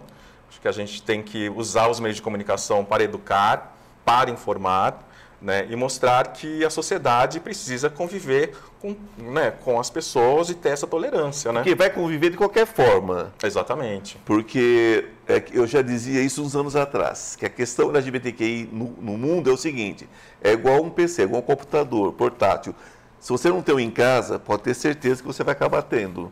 Acho 0.54 0.62
que 0.62 0.68
a 0.68 0.72
gente 0.72 1.02
tem 1.02 1.24
que 1.24 1.50
usar 1.50 1.88
os 1.90 2.00
meios 2.00 2.18
de 2.18 2.22
comunicação 2.22 2.86
para 2.86 3.04
educar, 3.04 3.76
para 4.06 4.30
informar, 4.30 5.04
né, 5.42 5.66
e 5.68 5.76
mostrar 5.76 6.28
que 6.28 6.64
a 6.64 6.70
sociedade 6.70 7.40
precisa 7.40 7.90
conviver 7.90 8.56
com, 8.80 8.96
né, 9.18 9.50
com 9.50 9.80
as 9.80 9.90
pessoas 9.90 10.52
e 10.52 10.54
ter 10.54 10.70
essa 10.70 10.86
tolerância, 10.86 11.52
né? 11.52 11.64
Que 11.64 11.74
vai 11.74 11.90
conviver 11.90 12.30
de 12.30 12.38
qualquer 12.38 12.68
forma. 12.68 13.34
Exatamente. 13.44 14.20
Porque 14.24 15.10
é 15.28 15.44
eu 15.52 15.66
já 15.66 15.82
dizia 15.82 16.22
isso 16.22 16.44
uns 16.44 16.56
anos 16.56 16.76
atrás, 16.76 17.36
que 17.36 17.48
a 17.48 17.50
questão 17.50 17.92
da 17.92 17.98
LGBTQI 17.98 18.70
no, 18.72 18.96
no 19.02 19.18
mundo 19.18 19.50
é 19.50 19.54
o 19.54 19.58
seguinte, 19.58 20.08
é 20.40 20.52
igual 20.52 20.84
um 20.84 20.90
PC, 20.90 21.24
é 21.24 21.26
igual 21.26 21.42
um 21.42 21.46
computador 21.46 22.14
portátil. 22.14 22.76
Se 23.20 23.32
você 23.32 23.50
não 23.50 23.64
tem 23.64 23.74
um 23.74 23.80
em 23.80 23.90
casa, 23.90 24.38
pode 24.38 24.62
ter 24.62 24.76
certeza 24.76 25.20
que 25.20 25.28
você 25.28 25.44
vai 25.44 25.54
acabar 25.54 25.82
tendo. 25.82 26.32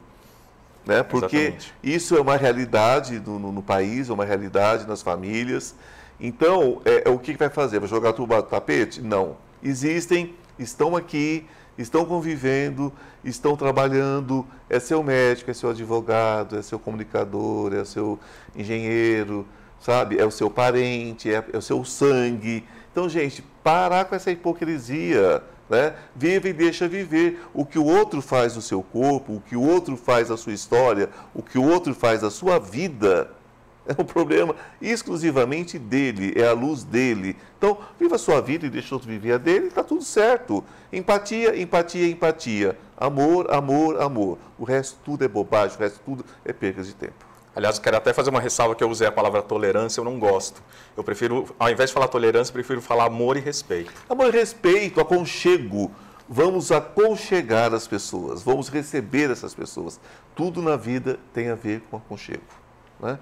Né? 0.86 1.04
Porque 1.04 1.36
Exatamente. 1.38 1.74
isso 1.84 2.16
é 2.18 2.22
uma 2.22 2.36
realidade 2.36 3.20
no, 3.20 3.38
no- 3.38 3.52
no 3.52 3.62
país, 3.62 4.10
é 4.10 4.14
uma 4.14 4.26
realidade 4.26 4.88
nas 4.88 5.02
famílias. 5.02 5.76
Então, 6.20 6.82
é, 6.86 7.04
é 7.08 7.10
o 7.10 7.20
que 7.20 7.34
vai 7.38 7.50
fazer? 7.50 7.80
Vai 7.80 7.88
jogar 7.90 8.14
tudo 8.14 8.36
no 8.36 8.44
tapete? 8.44 9.02
Não. 9.02 9.38
Existem, 9.64 10.36
estão 10.58 10.96
aqui, 10.96 11.46
estão 11.78 12.04
convivendo, 12.06 12.92
estão 13.24 13.56
trabalhando. 13.56 14.46
É 14.70 14.80
seu 14.80 15.04
médico, 15.04 15.52
é 15.52 15.54
seu 15.54 15.70
advogado, 15.70 16.58
é 16.58 16.62
seu 16.64 16.80
comunicador, 16.80 17.74
é 17.74 17.86
seu 17.86 18.20
engenheiro, 18.56 19.46
sabe? 19.80 20.18
É 20.20 20.26
o 20.26 20.32
seu 20.32 20.50
parente, 20.50 21.32
é, 21.32 21.44
é 21.54 21.58
o 21.58 21.62
seu 21.62 21.84
sangue. 21.86 22.64
Então, 22.92 23.08
gente, 23.08 23.44
parar 23.64 24.06
com 24.06 24.16
essa 24.16 24.32
hipocrisia. 24.32 25.44
Né? 25.72 25.94
Vive 26.14 26.50
e 26.50 26.54
deixa 26.54 26.86
viver. 26.86 27.40
O 27.54 27.66
que 27.66 27.80
o 27.80 27.86
outro 27.86 28.22
faz 28.22 28.58
no 28.58 28.62
seu 28.62 28.84
corpo, 28.84 29.36
o 29.36 29.42
que 29.42 29.56
o 29.56 29.62
outro 29.62 29.96
faz 29.96 30.28
na 30.28 30.36
sua 30.36 30.52
história, 30.52 31.10
o 31.34 31.42
que 31.42 31.58
o 31.58 31.64
outro 31.64 31.96
faz 31.96 32.22
na 32.22 32.30
sua 32.30 32.60
vida, 32.60 33.32
é 33.88 33.94
um 33.98 34.04
problema 34.04 34.54
exclusivamente 34.82 35.80
dele, 35.80 36.34
é 36.36 36.46
a 36.46 36.52
luz 36.52 36.84
dele. 36.84 37.38
Então, 37.58 37.78
viva 37.98 38.16
a 38.16 38.20
sua 38.20 38.42
vida 38.42 38.66
e 38.66 38.70
deixa 38.70 38.94
o 38.94 38.96
outro 38.96 39.08
viver 39.08 39.32
a 39.32 39.38
dele, 39.38 39.68
está 39.68 39.82
tudo 39.82 40.04
certo. 40.04 40.62
Empatia, 40.92 41.58
empatia, 41.58 42.06
empatia. 42.06 42.78
Amor, 42.98 43.50
amor, 43.50 44.02
amor. 44.02 44.38
O 44.60 44.66
resto 44.66 45.00
tudo 45.06 45.24
é 45.24 45.28
bobagem, 45.30 45.78
o 45.78 45.80
resto 45.80 46.02
tudo 46.04 46.26
é 46.44 46.52
perda 46.52 46.84
de 46.84 46.94
tempo. 46.94 47.31
Aliás, 47.56 47.76
eu 47.76 47.82
quero 47.82 47.98
até 47.98 48.14
fazer 48.14 48.30
uma 48.30 48.40
ressalva 48.40 48.76
que 48.76 48.84
eu 48.84 48.90
usei 48.90 49.08
a 49.08 49.12
palavra 49.12 49.42
tolerância, 49.42 50.00
eu 50.00 50.06
não 50.06 50.18
gosto. 50.18 50.62
Eu 50.96 51.04
prefiro, 51.04 51.54
ao 51.60 51.70
invés 51.70 51.90
de 51.90 51.94
falar 51.94 52.08
tolerância, 52.08 52.54
prefiro 52.54 52.82
falar 52.82 53.06
amor 53.06 53.36
e 53.36 53.42
respeito. 53.42 53.92
Amor, 54.10 54.32
respeito, 54.32 55.02
aconchego. 55.02 55.92
Vamos 56.30 56.72
aconchegar 56.72 57.74
as 57.74 57.86
pessoas, 57.88 58.42
vamos 58.42 58.70
receber 58.70 59.30
essas 59.30 59.54
pessoas. 59.54 60.00
Tudo 60.34 60.62
na 60.62 60.78
vida 60.78 61.20
tem 61.34 61.50
a 61.50 61.56
ver 61.56 61.82
com 61.92 61.98
aconchego. 61.98 62.42
Né? 63.02 63.20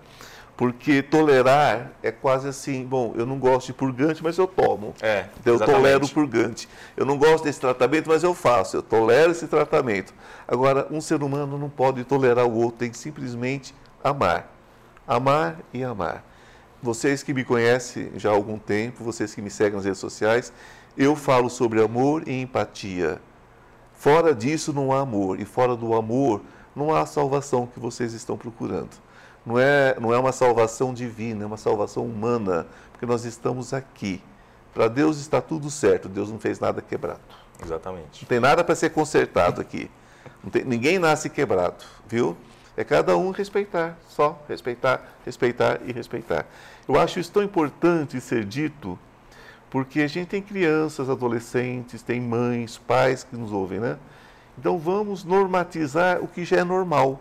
Porque 0.55 1.01
tolerar 1.01 1.93
é 2.03 2.11
quase 2.11 2.47
assim, 2.47 2.85
bom, 2.85 3.13
eu 3.15 3.25
não 3.25 3.39
gosto 3.39 3.67
de 3.67 3.73
purgante, 3.73 4.21
mas 4.21 4.37
eu 4.37 4.45
tomo. 4.45 4.93
É, 5.01 5.25
Então, 5.39 5.53
eu 5.53 5.55
exatamente. 5.55 5.81
tolero 5.81 6.05
o 6.05 6.09
purgante. 6.09 6.69
Eu 6.95 7.05
não 7.05 7.17
gosto 7.17 7.45
desse 7.45 7.59
tratamento, 7.59 8.09
mas 8.09 8.21
eu 8.21 8.35
faço. 8.35 8.77
Eu 8.77 8.83
tolero 8.83 9.31
esse 9.31 9.47
tratamento. 9.47 10.13
Agora, 10.47 10.85
um 10.91 11.01
ser 11.01 11.23
humano 11.23 11.57
não 11.57 11.69
pode 11.69 12.03
tolerar 12.03 12.45
o 12.45 12.53
outro, 12.53 12.77
tem 12.79 12.91
que 12.91 12.97
simplesmente 12.97 13.73
amar. 14.03 14.51
Amar 15.07 15.59
e 15.73 15.83
amar. 15.83 16.23
Vocês 16.81 17.23
que 17.23 17.33
me 17.33 17.43
conhecem 17.43 18.11
já 18.15 18.29
há 18.29 18.33
algum 18.33 18.57
tempo, 18.57 19.03
vocês 19.03 19.33
que 19.35 19.41
me 19.41 19.49
seguem 19.49 19.75
nas 19.75 19.85
redes 19.85 19.99
sociais, 19.99 20.53
eu 20.97 21.15
falo 21.15 21.49
sobre 21.49 21.81
amor 21.81 22.27
e 22.27 22.41
empatia. 22.41 23.21
Fora 23.93 24.33
disso 24.33 24.71
não 24.71 24.93
há 24.93 25.01
amor, 25.01 25.39
e 25.39 25.45
fora 25.45 25.75
do 25.75 25.93
amor 25.93 26.41
não 26.75 26.93
há 26.93 27.01
a 27.01 27.05
salvação 27.05 27.67
que 27.67 27.79
vocês 27.79 28.13
estão 28.13 28.37
procurando. 28.37 28.91
Não 29.45 29.59
é, 29.59 29.97
não 29.99 30.13
é 30.13 30.17
uma 30.17 30.31
salvação 30.31 30.93
divina, 30.93 31.43
é 31.43 31.45
uma 31.45 31.57
salvação 31.57 32.05
humana, 32.05 32.67
porque 32.91 33.05
nós 33.05 33.25
estamos 33.25 33.73
aqui. 33.73 34.21
Para 34.73 34.87
Deus 34.87 35.17
está 35.17 35.41
tudo 35.41 35.69
certo, 35.69 36.07
Deus 36.07 36.31
não 36.31 36.39
fez 36.39 36.59
nada 36.59 36.81
quebrado. 36.81 37.19
Exatamente. 37.61 38.21
Não 38.21 38.27
tem 38.29 38.39
nada 38.39 38.63
para 38.63 38.75
ser 38.75 38.91
consertado 38.91 39.59
aqui. 39.59 39.89
Tem- 40.51 40.63
ninguém 40.63 40.97
nasce 40.99 41.29
quebrado, 41.29 41.83
viu? 42.07 42.37
É 42.79 42.83
cada 42.85 43.17
um 43.17 43.31
respeitar, 43.31 43.97
só 44.07 44.41
respeitar, 44.47 45.05
respeitar 45.25 45.81
e 45.85 45.91
respeitar. 45.91 46.45
Eu 46.87 46.97
acho 46.97 47.19
isso 47.19 47.29
tão 47.29 47.43
importante 47.43 48.21
ser 48.21 48.45
dito, 48.45 48.97
porque 49.69 49.99
a 49.99 50.07
gente 50.07 50.29
tem 50.29 50.41
crianças, 50.41 51.09
adolescentes, 51.09 52.01
tem 52.01 52.21
mães, 52.21 52.77
pais 52.77 53.21
que 53.21 53.35
nos 53.35 53.51
ouvem, 53.51 53.81
né? 53.81 53.97
Então 54.57 54.79
vamos 54.79 55.25
normatizar 55.25 56.23
o 56.23 56.27
que 56.29 56.45
já 56.45 56.59
é 56.59 56.63
normal, 56.63 57.19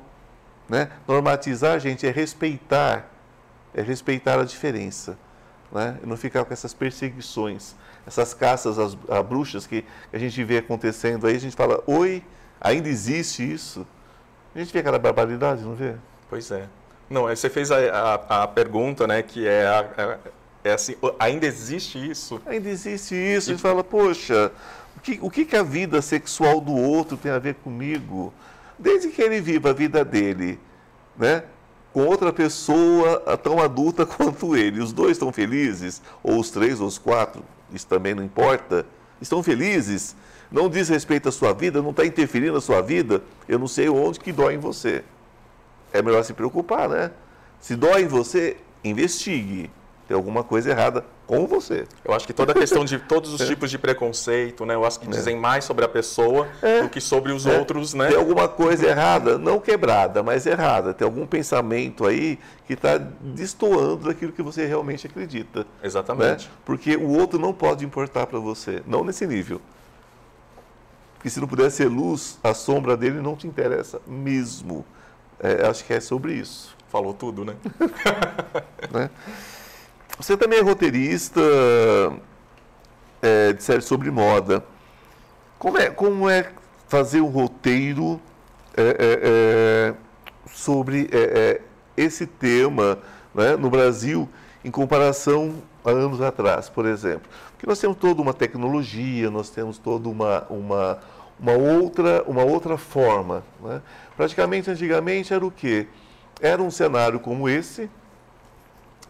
né? 0.69 0.93
Normatizar, 1.09 1.81
gente, 1.81 2.07
é 2.07 2.11
respeitar, 2.13 3.11
é 3.75 3.83
respeitar 3.83 4.39
a 4.39 4.45
diferença, 4.45 5.19
né? 5.73 5.99
E 6.01 6.07
não 6.07 6.17
ficar 6.17 6.45
com 6.45 6.53
essas 6.53 6.73
perseguições, 6.73 7.75
essas 8.07 8.33
caças 8.33 8.79
às, 8.79 8.95
bruxas 9.25 9.67
que 9.67 9.85
a 10.13 10.19
gente 10.19 10.45
vê 10.45 10.59
acontecendo 10.59 11.27
aí, 11.27 11.35
a 11.35 11.41
gente 11.41 11.57
fala, 11.57 11.83
oi, 11.85 12.23
ainda 12.61 12.89
existe 12.89 13.43
isso? 13.43 13.85
A 14.59 14.61
gente 14.61 14.73
vê 14.73 14.81
aquela 14.81 14.99
barbaridade, 14.99 15.63
não 15.63 15.73
vê? 15.73 15.95
Pois 16.29 16.51
é. 16.51 16.67
Não, 17.09 17.29
você 17.29 17.49
fez 17.49 17.71
a, 17.71 17.77
a, 17.79 18.43
a 18.43 18.49
pergunta, 18.49 19.07
né, 19.07 19.23
que 19.23 19.47
é, 19.47 19.65
a, 19.65 20.19
é 20.65 20.73
assim, 20.73 20.97
ainda 21.17 21.47
existe 21.47 21.97
isso? 22.11 22.43
Ainda 22.45 22.69
existe 22.69 23.15
isso. 23.15 23.51
A 23.51 23.53
gente 23.53 23.63
fala, 23.63 23.85
poxa, 23.85 24.51
o 24.97 25.01
que, 25.01 25.19
o 25.23 25.31
que 25.31 25.55
a 25.55 25.63
vida 25.63 26.03
sexual 26.03 26.61
do 26.61 26.75
outro 26.75 27.17
tem 27.17 27.31
a 27.31 27.39
ver 27.39 27.55
comigo? 27.55 28.35
Desde 28.77 29.11
que 29.11 29.23
ele 29.23 29.41
viva 29.41 29.71
a 29.71 29.73
vida 29.73 30.05
dele, 30.05 30.59
né? 31.17 31.45
Com 31.93 32.05
outra 32.05 32.33
pessoa 32.33 33.39
tão 33.41 33.61
adulta 33.61 34.05
quanto 34.11 34.57
ele. 34.57 34.81
Os 34.81 34.93
dois 34.93 35.13
estão 35.13 35.33
felizes, 35.33 36.03
ou 36.21 36.41
os 36.41 36.51
três, 36.51 36.81
ou 36.81 36.89
os 36.89 36.99
quatro, 36.99 37.45
isso 37.73 37.87
também 37.87 38.13
não 38.13 38.25
importa. 38.25 38.85
Estão 39.21 39.43
felizes, 39.43 40.15
não 40.51 40.69
diz 40.69 40.89
respeito 40.89 41.29
à 41.29 41.33
sua 41.33 41.53
vida, 41.53 41.83
não 41.83 41.91
está 41.91 42.05
interferindo 42.05 42.55
na 42.55 42.61
sua 42.61 42.81
vida, 42.81 43.23
eu 43.49 43.59
não 43.59 43.67
sei 43.67 43.89
onde 43.89 44.21
que 44.21 44.33
dói 44.33 44.55
em 44.55 44.59
você. 44.59 45.05
É 45.93 46.01
melhor 46.03 46.23
se 46.25 46.33
preocupar, 46.33 46.89
né? 46.89 47.11
Se 47.61 47.75
dói 47.75 48.03
em 48.03 48.07
você, 48.07 48.57
investigue. 48.85 49.71
Tem 50.07 50.17
alguma 50.17 50.45
coisa 50.45 50.71
errada 50.71 51.05
com 51.29 51.47
você. 51.47 51.87
Eu 52.03 52.15
acho 52.15 52.27
que 52.27 52.33
toda 52.33 52.53
a 52.53 52.55
questão 52.55 52.87
de 52.87 52.99
todos 53.07 53.35
os 53.35 53.41
é. 53.43 53.47
tipos 53.47 53.71
de 53.71 53.79
preconceito, 53.79 54.65
né? 54.65 54.75
Eu 54.75 54.85
acho 54.85 54.99
que 54.99 55.07
é. 55.07 55.11
dizem 55.11 55.37
mais 55.37 55.63
sobre 55.63 55.85
a 55.85 55.89
pessoa 55.89 56.49
é. 56.63 56.81
do 56.81 56.89
que 56.89 57.03
sobre 57.03 57.33
os 57.33 57.47
é. 57.47 57.59
outros, 57.59 57.93
né? 57.93 58.09
Tem 58.09 58.17
alguma 58.17 58.49
coisa 58.49 58.87
errada, 58.87 59.37
não 59.37 59.61
quebrada, 59.61 60.23
mas 60.23 60.47
errada. 60.47 60.95
Tem 60.95 61.05
algum 61.05 61.27
pensamento 61.27 62.07
aí 62.07 62.39
que 62.67 62.73
está 62.73 62.97
destoando 62.97 64.09
daquilo 64.09 64.33
que 64.33 64.43
você 64.43 64.65
realmente 64.65 65.07
acredita. 65.07 65.67
Exatamente. 65.83 66.47
Né? 66.47 66.53
Porque 66.65 66.97
o 66.97 67.11
outro 67.11 67.39
não 67.39 67.53
pode 67.53 67.85
importar 67.85 68.27
para 68.27 68.39
você, 68.39 68.83
não 68.87 69.05
nesse 69.05 69.27
nível. 69.27 69.61
Porque 71.15 71.29
se 71.29 71.39
não 71.41 71.47
puder 71.47 71.71
ser 71.71 71.89
luz, 71.89 72.39
a 72.43 72.55
sombra 72.55 72.97
dele 72.97 73.21
não 73.21 73.37
te 73.37 73.47
interessa 73.47 74.01
mesmo. 74.07 74.83
É, 75.39 75.67
acho 75.67 75.85
que 75.85 75.93
é 75.93 76.01
sobre 76.01 76.33
isso. 76.33 76.75
Falou 76.89 77.13
tudo, 77.13 77.45
né? 77.45 77.55
né? 78.91 79.11
Você 80.19 80.37
também 80.37 80.59
é 80.59 80.63
roteirista 80.63 81.41
é, 83.23 83.53
de 83.53 83.63
série 83.63 83.81
sobre 83.81 84.11
moda. 84.11 84.65
Como 85.61 85.79
é, 85.79 85.91
como 85.91 86.29
é 86.29 86.51
fazer 86.89 87.21
um 87.21 87.29
roteiro 87.29 88.21
é, 88.77 88.83
é, 88.83 88.95
é 88.99 89.95
sobre 90.53 91.09
é, 91.13 91.61
esse 91.97 92.27
tema 92.27 92.99
né, 93.33 93.55
no 93.55 93.71
Brasil 93.71 94.29
em 94.65 94.73
comparação 94.73 95.63
a 95.85 95.91
anos 95.91 96.21
atrás, 96.21 96.69
por 96.69 96.85
exemplo? 96.85 97.31
Porque 97.53 97.67
nós 97.67 97.79
temos 97.79 97.97
toda 97.97 98.21
uma 98.21 98.35
tecnologia, 98.35 99.31
nós 99.31 99.51
temos 99.51 99.79
toda 99.79 100.09
uma, 100.09 100.45
uma, 100.51 100.99
uma, 101.39 101.53
outra, 101.53 102.25
uma 102.27 102.43
outra 102.43 102.77
forma. 102.77 103.45
Né? 103.63 103.81
Praticamente, 104.17 104.69
antigamente, 104.69 105.33
era 105.33 105.47
o 105.47 105.51
quê? 105.51 105.87
Era 106.41 106.61
um 106.61 106.73
cenário 106.73 107.21
como 107.21 107.49
esse, 107.49 107.89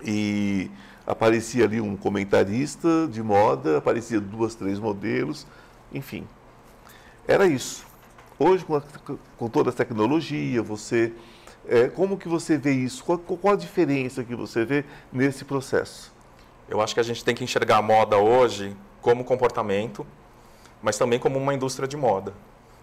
e 0.02 0.70
aparecia 1.08 1.64
ali 1.64 1.80
um 1.80 1.96
comentarista 1.96 3.08
de 3.10 3.22
moda, 3.22 3.78
aparecia 3.78 4.20
duas, 4.20 4.54
três 4.54 4.78
modelos, 4.78 5.46
enfim. 5.90 6.28
Era 7.26 7.46
isso. 7.46 7.86
Hoje, 8.38 8.62
com, 8.62 8.76
a, 8.76 8.82
com 9.38 9.48
toda 9.48 9.70
a 9.70 9.72
tecnologia, 9.72 10.62
você, 10.62 11.14
é, 11.66 11.88
como 11.88 12.18
que 12.18 12.28
você 12.28 12.58
vê 12.58 12.72
isso? 12.72 13.02
Qual, 13.02 13.18
qual 13.18 13.54
a 13.54 13.56
diferença 13.56 14.22
que 14.22 14.34
você 14.34 14.66
vê 14.66 14.84
nesse 15.10 15.46
processo? 15.46 16.12
Eu 16.68 16.78
acho 16.82 16.92
que 16.92 17.00
a 17.00 17.02
gente 17.02 17.24
tem 17.24 17.34
que 17.34 17.42
enxergar 17.42 17.78
a 17.78 17.82
moda 17.82 18.18
hoje 18.18 18.76
como 19.00 19.24
comportamento, 19.24 20.06
mas 20.82 20.98
também 20.98 21.18
como 21.18 21.38
uma 21.38 21.54
indústria 21.54 21.88
de 21.88 21.96
moda, 21.96 22.34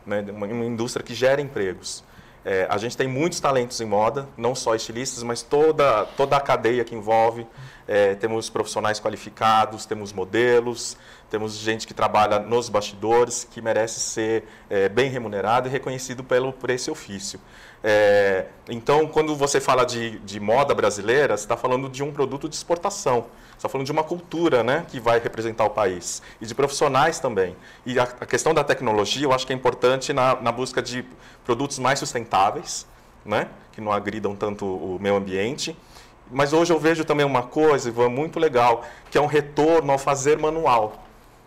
né? 0.04 0.26
uma, 0.32 0.48
uma 0.48 0.66
indústria 0.66 1.06
que 1.06 1.14
gera 1.14 1.40
empregos. 1.40 2.04
É, 2.46 2.68
a 2.70 2.78
gente 2.78 2.96
tem 2.96 3.08
muitos 3.08 3.40
talentos 3.40 3.82
em 3.82 3.86
moda, 3.86 4.30
não 4.38 4.54
só 4.54 4.76
estilistas, 4.76 5.24
mas 5.24 5.42
toda, 5.42 6.06
toda 6.16 6.38
a 6.38 6.40
cadeia 6.40 6.84
que 6.84 6.94
envolve. 6.94 7.48
É, 7.88 8.14
temos 8.16 8.50
profissionais 8.50 9.00
qualificados, 9.00 9.86
temos 9.86 10.14
modelos, 10.14 10.96
temos 11.30 11.56
gente 11.56 11.88
que 11.88 11.94
trabalha 11.94 12.40
nos 12.40 12.70
bastidores, 12.70 13.48
que 13.50 13.62
merece 13.62 14.00
ser 14.00 14.44
é, 14.70 14.88
bem 14.88 15.10
remunerado 15.10 15.68
e 15.68 15.72
reconhecido 15.72 16.24
pelo, 16.24 16.54
por 16.54 16.70
esse 16.70 16.90
ofício. 16.92 17.40
É, 17.84 18.46
então, 18.70 19.08
quando 19.08 19.36
você 19.36 19.60
fala 19.60 19.84
de, 19.84 20.20
de 20.20 20.40
moda 20.40 20.74
brasileira, 20.74 21.36
você 21.36 21.44
está 21.44 21.58
falando 21.58 21.90
de 21.90 22.04
um 22.04 22.12
produto 22.12 22.48
de 22.48 22.56
exportação 22.56 23.26
está 23.58 23.70
falando 23.70 23.86
de 23.86 23.92
uma 23.92 24.04
cultura 24.04 24.64
né, 24.64 24.86
que 24.90 25.00
vai 25.00 25.20
representar 25.20 25.66
o 25.66 25.70
país 25.70 26.22
e 26.42 26.46
de 26.46 26.54
profissionais 26.54 27.20
também. 27.20 27.56
E 27.86 28.00
a, 28.00 28.04
a 28.04 28.26
questão 28.26 28.54
da 28.54 28.64
tecnologia 28.64 29.26
eu 29.26 29.34
acho 29.34 29.46
que 29.46 29.54
é 29.54 29.56
importante 29.56 30.14
na, 30.14 30.36
na 30.42 30.52
busca 30.52 30.82
de 30.82 31.06
produtos 31.44 31.80
mais 31.80 32.00
sustentáveis, 32.00 32.86
né, 33.26 33.48
que 33.72 33.82
não 33.82 33.92
agridam 33.92 34.36
tanto 34.36 34.66
o 34.66 35.00
meio 35.00 35.16
ambiente. 35.16 35.76
Mas 36.32 36.54
hoje 36.54 36.74
eu 36.74 36.80
vejo 36.80 37.06
também 37.06 37.26
uma 37.26 37.44
coisa, 37.44 37.88
Ivan, 37.88 38.10
muito 38.10 38.40
legal, 38.40 38.84
que 39.12 39.18
é 39.18 39.22
um 39.22 39.28
retorno 39.28 39.92
ao 39.92 39.98
fazer 39.98 40.38
manual. 40.38 41.05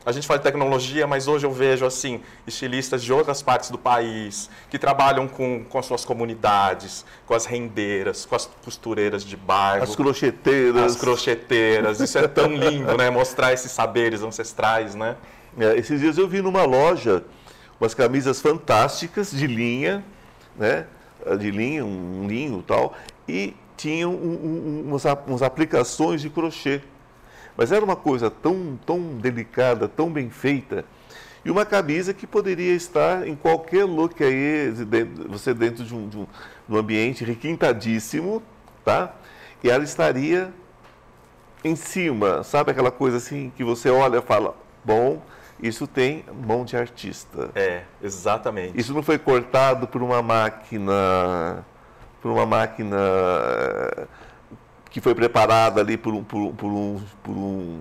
A 0.08 0.12
gente 0.12 0.26
fala 0.26 0.38
de 0.38 0.44
tecnologia, 0.44 1.06
mas 1.06 1.28
hoje 1.28 1.44
eu 1.44 1.52
vejo 1.52 1.84
assim 1.84 2.22
estilistas 2.46 3.04
de 3.04 3.12
outras 3.12 3.42
partes 3.42 3.70
do 3.70 3.76
país 3.76 4.48
que 4.70 4.78
trabalham 4.78 5.28
com, 5.28 5.62
com 5.68 5.78
as 5.78 5.84
suas 5.84 6.02
comunidades, 6.02 7.04
com 7.26 7.34
as 7.34 7.44
rendeiras, 7.44 8.24
com 8.24 8.34
as 8.34 8.46
costureiras 8.64 9.22
de 9.22 9.36
bairro. 9.36 9.84
As 9.84 9.94
crocheteiras. 9.94 10.82
As 10.82 10.96
crocheteiras. 10.96 12.00
Isso 12.00 12.16
é 12.16 12.26
tão 12.26 12.50
lindo, 12.50 12.96
né? 12.96 13.10
Mostrar 13.10 13.52
esses 13.52 13.70
saberes 13.70 14.22
ancestrais, 14.22 14.94
né? 14.94 15.14
É, 15.58 15.76
esses 15.76 16.00
dias 16.00 16.16
eu 16.16 16.26
vi 16.26 16.40
numa 16.40 16.64
loja 16.64 17.22
umas 17.78 17.92
camisas 17.92 18.40
fantásticas 18.40 19.30
de 19.30 19.46
linha, 19.46 20.02
né? 20.56 20.86
De 21.38 21.50
linha, 21.50 21.84
um 21.84 22.26
linho 22.26 22.60
e 22.60 22.62
tal, 22.62 22.96
e 23.28 23.54
tinham 23.76 24.14
um, 24.14 24.14
um, 24.14 24.84
umas, 24.88 25.04
umas 25.26 25.42
aplicações 25.42 26.22
de 26.22 26.30
crochê. 26.30 26.80
Mas 27.58 27.72
era 27.72 27.84
uma 27.84 27.96
coisa 27.96 28.30
tão, 28.30 28.78
tão 28.86 29.16
delicada, 29.16 29.88
tão 29.88 30.08
bem 30.08 30.30
feita, 30.30 30.84
e 31.44 31.50
uma 31.50 31.66
camisa 31.66 32.14
que 32.14 32.24
poderia 32.24 32.72
estar 32.72 33.26
em 33.26 33.34
qualquer 33.34 33.84
look 33.84 34.22
aí, 34.22 34.70
você 35.28 35.52
dentro 35.52 35.82
de 35.82 35.92
um, 35.92 36.08
de 36.08 36.18
um, 36.18 36.26
de 36.68 36.74
um 36.74 36.76
ambiente 36.76 37.24
requintadíssimo, 37.24 38.40
tá? 38.84 39.12
E 39.64 39.68
ela 39.68 39.82
estaria 39.82 40.52
em 41.64 41.74
cima, 41.74 42.44
sabe 42.44 42.70
aquela 42.70 42.92
coisa 42.92 43.16
assim 43.16 43.52
que 43.56 43.64
você 43.64 43.90
olha 43.90 44.18
e 44.18 44.22
fala, 44.22 44.54
bom, 44.84 45.20
isso 45.60 45.88
tem 45.88 46.24
mão 46.46 46.64
de 46.64 46.76
artista. 46.76 47.50
É, 47.56 47.82
exatamente. 48.00 48.78
Isso 48.78 48.94
não 48.94 49.02
foi 49.02 49.18
cortado 49.18 49.88
por 49.88 50.00
uma 50.00 50.22
máquina, 50.22 51.64
por 52.22 52.30
uma 52.30 52.46
máquina 52.46 52.96
que 54.90 55.00
foi 55.00 55.14
preparada 55.14 55.80
ali 55.80 55.96
por 55.96 56.14
um, 56.14 56.24
por, 56.24 56.52
por 56.52 56.70
um, 56.70 57.00
por 57.22 57.32
um, 57.32 57.80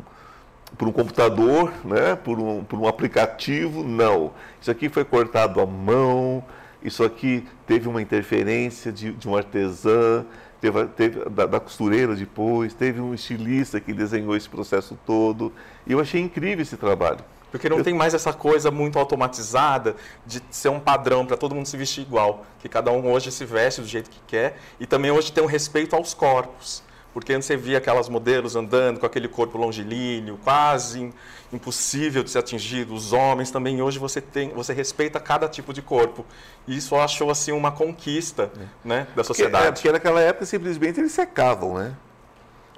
por 0.77 0.87
um 0.87 0.91
computador, 0.91 1.71
né? 1.83 2.15
por, 2.15 2.39
um, 2.39 2.63
por 2.63 2.79
um 2.79 2.87
aplicativo. 2.87 3.83
Não. 3.83 4.31
Isso 4.61 4.71
aqui 4.71 4.89
foi 4.89 5.05
cortado 5.05 5.61
à 5.61 5.65
mão, 5.65 6.43
isso 6.83 7.03
aqui 7.03 7.45
teve 7.65 7.87
uma 7.87 8.01
interferência 8.01 8.91
de, 8.91 9.11
de 9.11 9.27
um 9.27 9.35
artesã, 9.35 10.25
teve, 10.61 10.85
teve 10.87 11.29
da, 11.29 11.45
da, 11.45 11.59
costureira 11.59 12.15
depois, 12.15 12.73
teve 12.73 12.99
um 12.99 13.13
estilista 13.13 13.79
que 13.79 13.93
desenhou 13.93 14.35
esse 14.35 14.49
processo 14.49 14.97
todo. 15.05 15.51
E 15.85 15.93
eu 15.93 15.99
achei 15.99 16.21
incrível 16.21 16.61
esse 16.61 16.77
trabalho. 16.77 17.19
Porque 17.49 17.69
não 17.69 17.77
eu... 17.77 17.83
tem 17.83 17.93
mais 17.93 18.13
essa 18.13 18.33
coisa 18.33 18.69
muito 18.69 18.99
automatizada 18.99 19.95
de 20.25 20.41
ser 20.51 20.69
um 20.69 20.79
padrão 20.79 21.25
para 21.25 21.37
todo 21.37 21.55
mundo 21.55 21.65
se 21.65 21.77
vestir 21.77 22.01
igual. 22.01 22.45
Que 22.59 22.67
cada 22.67 22.91
um 22.91 23.09
hoje 23.11 23.31
se 23.31 23.45
veste 23.45 23.81
do 23.81 23.87
jeito 23.87 24.09
que 24.09 24.19
quer 24.27 24.59
e 24.79 24.85
também 24.85 25.11
hoje 25.11 25.31
tem 25.31 25.43
um 25.43 25.47
respeito 25.47 25.95
aos 25.95 26.13
corpos. 26.13 26.83
Porque 27.17 27.33
antes 27.33 27.47
você 27.47 27.57
via 27.57 27.79
aquelas 27.79 28.07
modelos 28.07 28.55
andando 28.55 28.99
com 28.99 29.05
aquele 29.07 29.27
corpo 29.27 29.57
longilíneo, 29.57 30.39
quase 30.43 31.11
impossível 31.51 32.21
de 32.23 32.29
ser 32.29 32.37
atingido. 32.37 32.93
Os 32.93 33.11
homens 33.11 33.49
também 33.49 33.81
hoje 33.81 33.97
você 33.97 34.21
tem, 34.21 34.49
você 34.49 34.71
respeita 34.71 35.19
cada 35.19 35.49
tipo 35.49 35.73
de 35.73 35.81
corpo. 35.81 36.23
E 36.67 36.77
isso 36.77 36.93
eu 36.93 37.01
acho 37.01 37.27
assim 37.27 37.51
uma 37.51 37.71
conquista, 37.71 38.51
é. 38.55 38.87
né, 38.87 39.07
da 39.15 39.23
sociedade. 39.23 39.63
Porque, 39.63 39.67
é, 39.67 39.71
porque 39.71 39.91
naquela 39.93 40.21
época 40.21 40.45
simplesmente 40.45 40.99
eles 40.99 41.11
secavam, 41.11 41.79
né? 41.79 41.95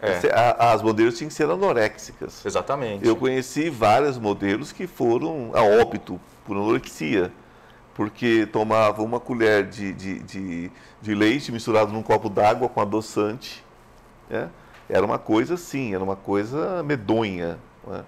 É. 0.02 0.18
As 0.58 0.82
modelos 0.82 1.18
tinham 1.18 1.28
que 1.28 1.34
ser 1.34 1.50
anoréxicas. 1.50 2.46
Exatamente. 2.46 3.06
Eu 3.06 3.18
conheci 3.18 3.70
vários 3.70 4.18
modelos 4.18 4.72
que 4.72 4.88
foram 4.88 5.52
a 5.54 5.64
óbito 5.64 6.18
por 6.46 6.56
anorexia, 6.56 7.30
porque 7.94 8.48
tomavam 8.50 9.04
uma 9.04 9.20
colher 9.20 9.66
de, 9.66 9.92
de, 9.92 10.20
de, 10.20 10.72
de 11.02 11.14
leite 11.14 11.52
misturado 11.52 11.92
num 11.92 12.02
copo 12.02 12.30
d'água 12.30 12.70
com 12.70 12.80
adoçante 12.80 13.68
é? 14.30 14.48
Era 14.90 15.06
uma 15.06 15.20
coisa 15.20 15.54
assim, 15.54 15.94
era 15.94 16.04
uma 16.04 16.16
coisa 16.16 16.82
medonha. 16.84 17.58
Né? 17.88 18.04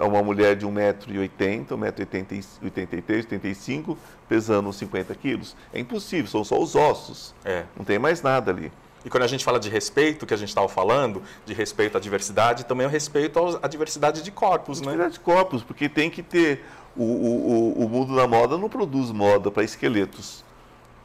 Uma 0.00 0.22
mulher 0.22 0.54
de 0.56 0.66
1,80m, 0.66 1.66
1,83m, 1.66 3.16
85 3.16 3.98
pesando 4.28 4.72
50 4.72 5.14
quilos. 5.14 5.56
É 5.72 5.80
impossível, 5.80 6.26
são 6.26 6.44
só 6.44 6.60
os 6.60 6.74
ossos. 6.76 7.34
É. 7.44 7.64
Não 7.76 7.84
tem 7.84 7.98
mais 7.98 8.22
nada 8.22 8.50
ali. 8.50 8.70
E 9.04 9.10
quando 9.10 9.24
a 9.24 9.26
gente 9.26 9.44
fala 9.44 9.60
de 9.60 9.68
respeito, 9.68 10.24
que 10.24 10.32
a 10.32 10.36
gente 10.36 10.48
estava 10.48 10.68
falando, 10.68 11.22
de 11.44 11.52
respeito 11.52 11.96
à 11.96 12.00
diversidade, 12.00 12.64
também 12.64 12.84
é 12.84 12.88
o 12.88 12.90
respeito 12.90 13.38
à 13.60 13.68
diversidade 13.68 14.22
de 14.22 14.30
corpos, 14.30 14.80
né? 14.80 14.92
Diversidade 14.92 15.14
de 15.14 15.20
corpos, 15.20 15.62
porque 15.62 15.88
tem 15.88 16.08
que 16.08 16.22
ter. 16.22 16.64
O, 16.96 17.02
o, 17.02 17.84
o 17.84 17.88
mundo 17.88 18.14
da 18.16 18.26
moda 18.26 18.56
não 18.56 18.68
produz 18.68 19.10
moda 19.10 19.50
para 19.50 19.64
esqueletos. 19.64 20.44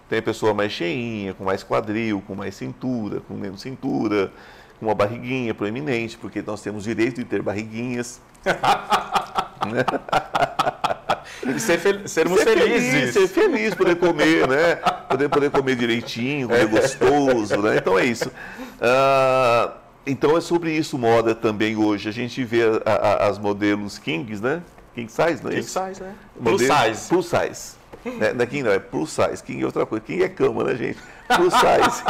Tem 0.09 0.21
pessoa 0.21 0.53
mais 0.53 0.71
cheinha, 0.71 1.33
com 1.35 1.43
mais 1.43 1.63
quadril, 1.63 2.23
com 2.25 2.33
mais 2.33 2.55
cintura, 2.55 3.21
com 3.21 3.35
menos 3.35 3.61
cintura, 3.61 4.31
com 4.79 4.87
uma 4.87 4.95
barriguinha 4.95 5.53
proeminente, 5.53 6.17
porque 6.17 6.41
nós 6.41 6.61
temos 6.61 6.83
direito 6.83 7.17
de 7.17 7.25
ter 7.25 7.41
barriguinhas. 7.41 8.19
E 11.55 11.59
ser 11.59 11.79
fel 11.79 12.07
sermos 12.07 12.41
ser 12.41 12.57
felizes. 12.57 12.91
Feliz, 12.91 13.13
ser 13.13 13.27
feliz, 13.27 13.73
poder 13.73 13.95
comer, 13.95 14.47
né? 14.47 14.75
Poder, 15.07 15.29
poder 15.29 15.49
comer 15.49 15.75
direitinho, 15.75 16.47
comer 16.47 16.61
é. 16.61 16.65
gostoso, 16.65 17.61
né? 17.61 17.77
Então 17.77 17.97
é 17.97 18.05
isso. 18.05 18.29
Ah, 18.81 19.73
então 20.05 20.35
é 20.35 20.41
sobre 20.41 20.71
isso 20.71 20.97
moda 20.97 21.33
também 21.33 21.75
hoje. 21.75 22.09
A 22.09 22.11
gente 22.11 22.43
vê 22.43 22.63
a, 22.85 22.91
a, 22.91 23.27
as 23.27 23.39
modelos 23.39 23.97
kings, 23.97 24.41
né? 24.41 24.61
King 24.93 25.09
size, 25.09 25.41
não 25.41 25.49
é 25.49 25.55
King 25.55 25.65
isso? 25.65 25.79
size, 25.79 26.01
né? 26.01 26.13
Plus 26.43 26.61
size. 26.61 27.09
Plus 27.09 27.25
size. 27.25 27.78
Né? 28.05 28.33
Não 28.33 28.43
é 28.43 28.45
King 28.45 28.63
não, 28.63 28.71
é 28.71 28.79
plus 28.79 29.11
size. 29.11 29.43
King 29.43 29.61
é 29.61 29.65
outra 29.65 29.85
coisa. 29.85 30.03
King 30.05 30.23
é 30.23 30.29
cama, 30.29 30.63
né, 30.63 30.75
gente? 30.75 30.99
plus 31.35 31.53
size. 31.53 32.03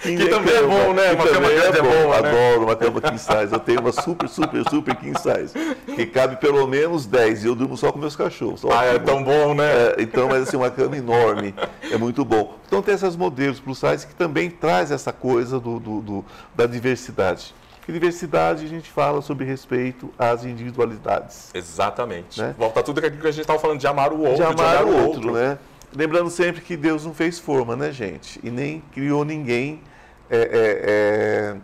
que 0.00 0.22
é 0.22 0.28
também 0.28 0.54
cama, 0.54 0.74
é 0.74 0.84
bom, 0.84 0.92
né? 0.94 1.12
Uma 1.12 1.26
cama 1.26 1.46
é, 1.46 1.56
é 1.56 1.82
bom. 1.82 2.10
Né? 2.10 2.16
Adoro 2.16 2.64
uma 2.64 2.76
cama 2.76 3.00
king 3.00 3.18
size. 3.18 3.52
Eu 3.52 3.58
tenho 3.58 3.80
uma 3.80 3.92
super, 3.92 4.28
super, 4.28 4.68
super 4.68 4.96
king 4.96 5.18
size. 5.18 5.52
Que 5.94 6.06
cabe 6.06 6.36
pelo 6.36 6.66
menos 6.66 7.06
10. 7.06 7.44
E 7.44 7.46
eu 7.48 7.54
durmo 7.54 7.76
só 7.76 7.92
com 7.92 7.98
meus 7.98 8.16
cachorros. 8.16 8.64
ah, 8.64 8.84
é 8.84 8.98
tão 8.98 9.22
bom, 9.22 9.54
né? 9.54 9.64
É, 9.66 9.96
então, 9.98 10.28
mas 10.28 10.42
assim, 10.42 10.56
uma 10.56 10.70
cama 10.70 10.96
enorme. 10.96 11.54
É 11.90 11.96
muito 11.96 12.24
bom. 12.24 12.56
Então 12.66 12.80
tem 12.82 12.94
esses 12.94 13.16
modelos 13.16 13.60
plus 13.60 13.78
size 13.78 14.06
que 14.06 14.14
também 14.14 14.50
traz 14.50 14.90
essa 14.90 15.12
coisa 15.12 15.60
do, 15.60 15.78
do, 15.78 16.00
do 16.00 16.24
da 16.54 16.66
diversidade. 16.66 17.54
E 17.88 17.92
diversidade 17.92 18.64
a 18.64 18.68
gente 18.68 18.90
fala 18.90 19.22
sobre 19.22 19.44
respeito 19.44 20.12
às 20.18 20.44
individualidades. 20.44 21.50
Exatamente. 21.54 22.40
Né? 22.40 22.54
Volta 22.58 22.82
tudo 22.82 22.98
aquilo 22.98 23.20
que 23.20 23.28
a 23.28 23.30
gente 23.30 23.42
estava 23.42 23.58
falando 23.58 23.78
de 23.78 23.86
amar 23.86 24.12
o 24.12 24.20
outro. 24.20 24.36
De 24.36 24.42
amar, 24.42 24.56
de 24.56 24.62
amar 24.62 24.84
o 24.84 24.88
outro, 24.88 25.28
outro, 25.28 25.32
né? 25.32 25.58
Lembrando 25.94 26.28
sempre 26.28 26.60
que 26.60 26.76
Deus 26.76 27.04
não 27.04 27.14
fez 27.14 27.38
forma, 27.38 27.76
né, 27.76 27.92
gente? 27.92 28.40
E 28.42 28.50
nem 28.50 28.80
criou 28.92 29.24
ninguém 29.24 29.80
é, 30.28 30.36
é, 30.36 30.46
é, 30.52 31.56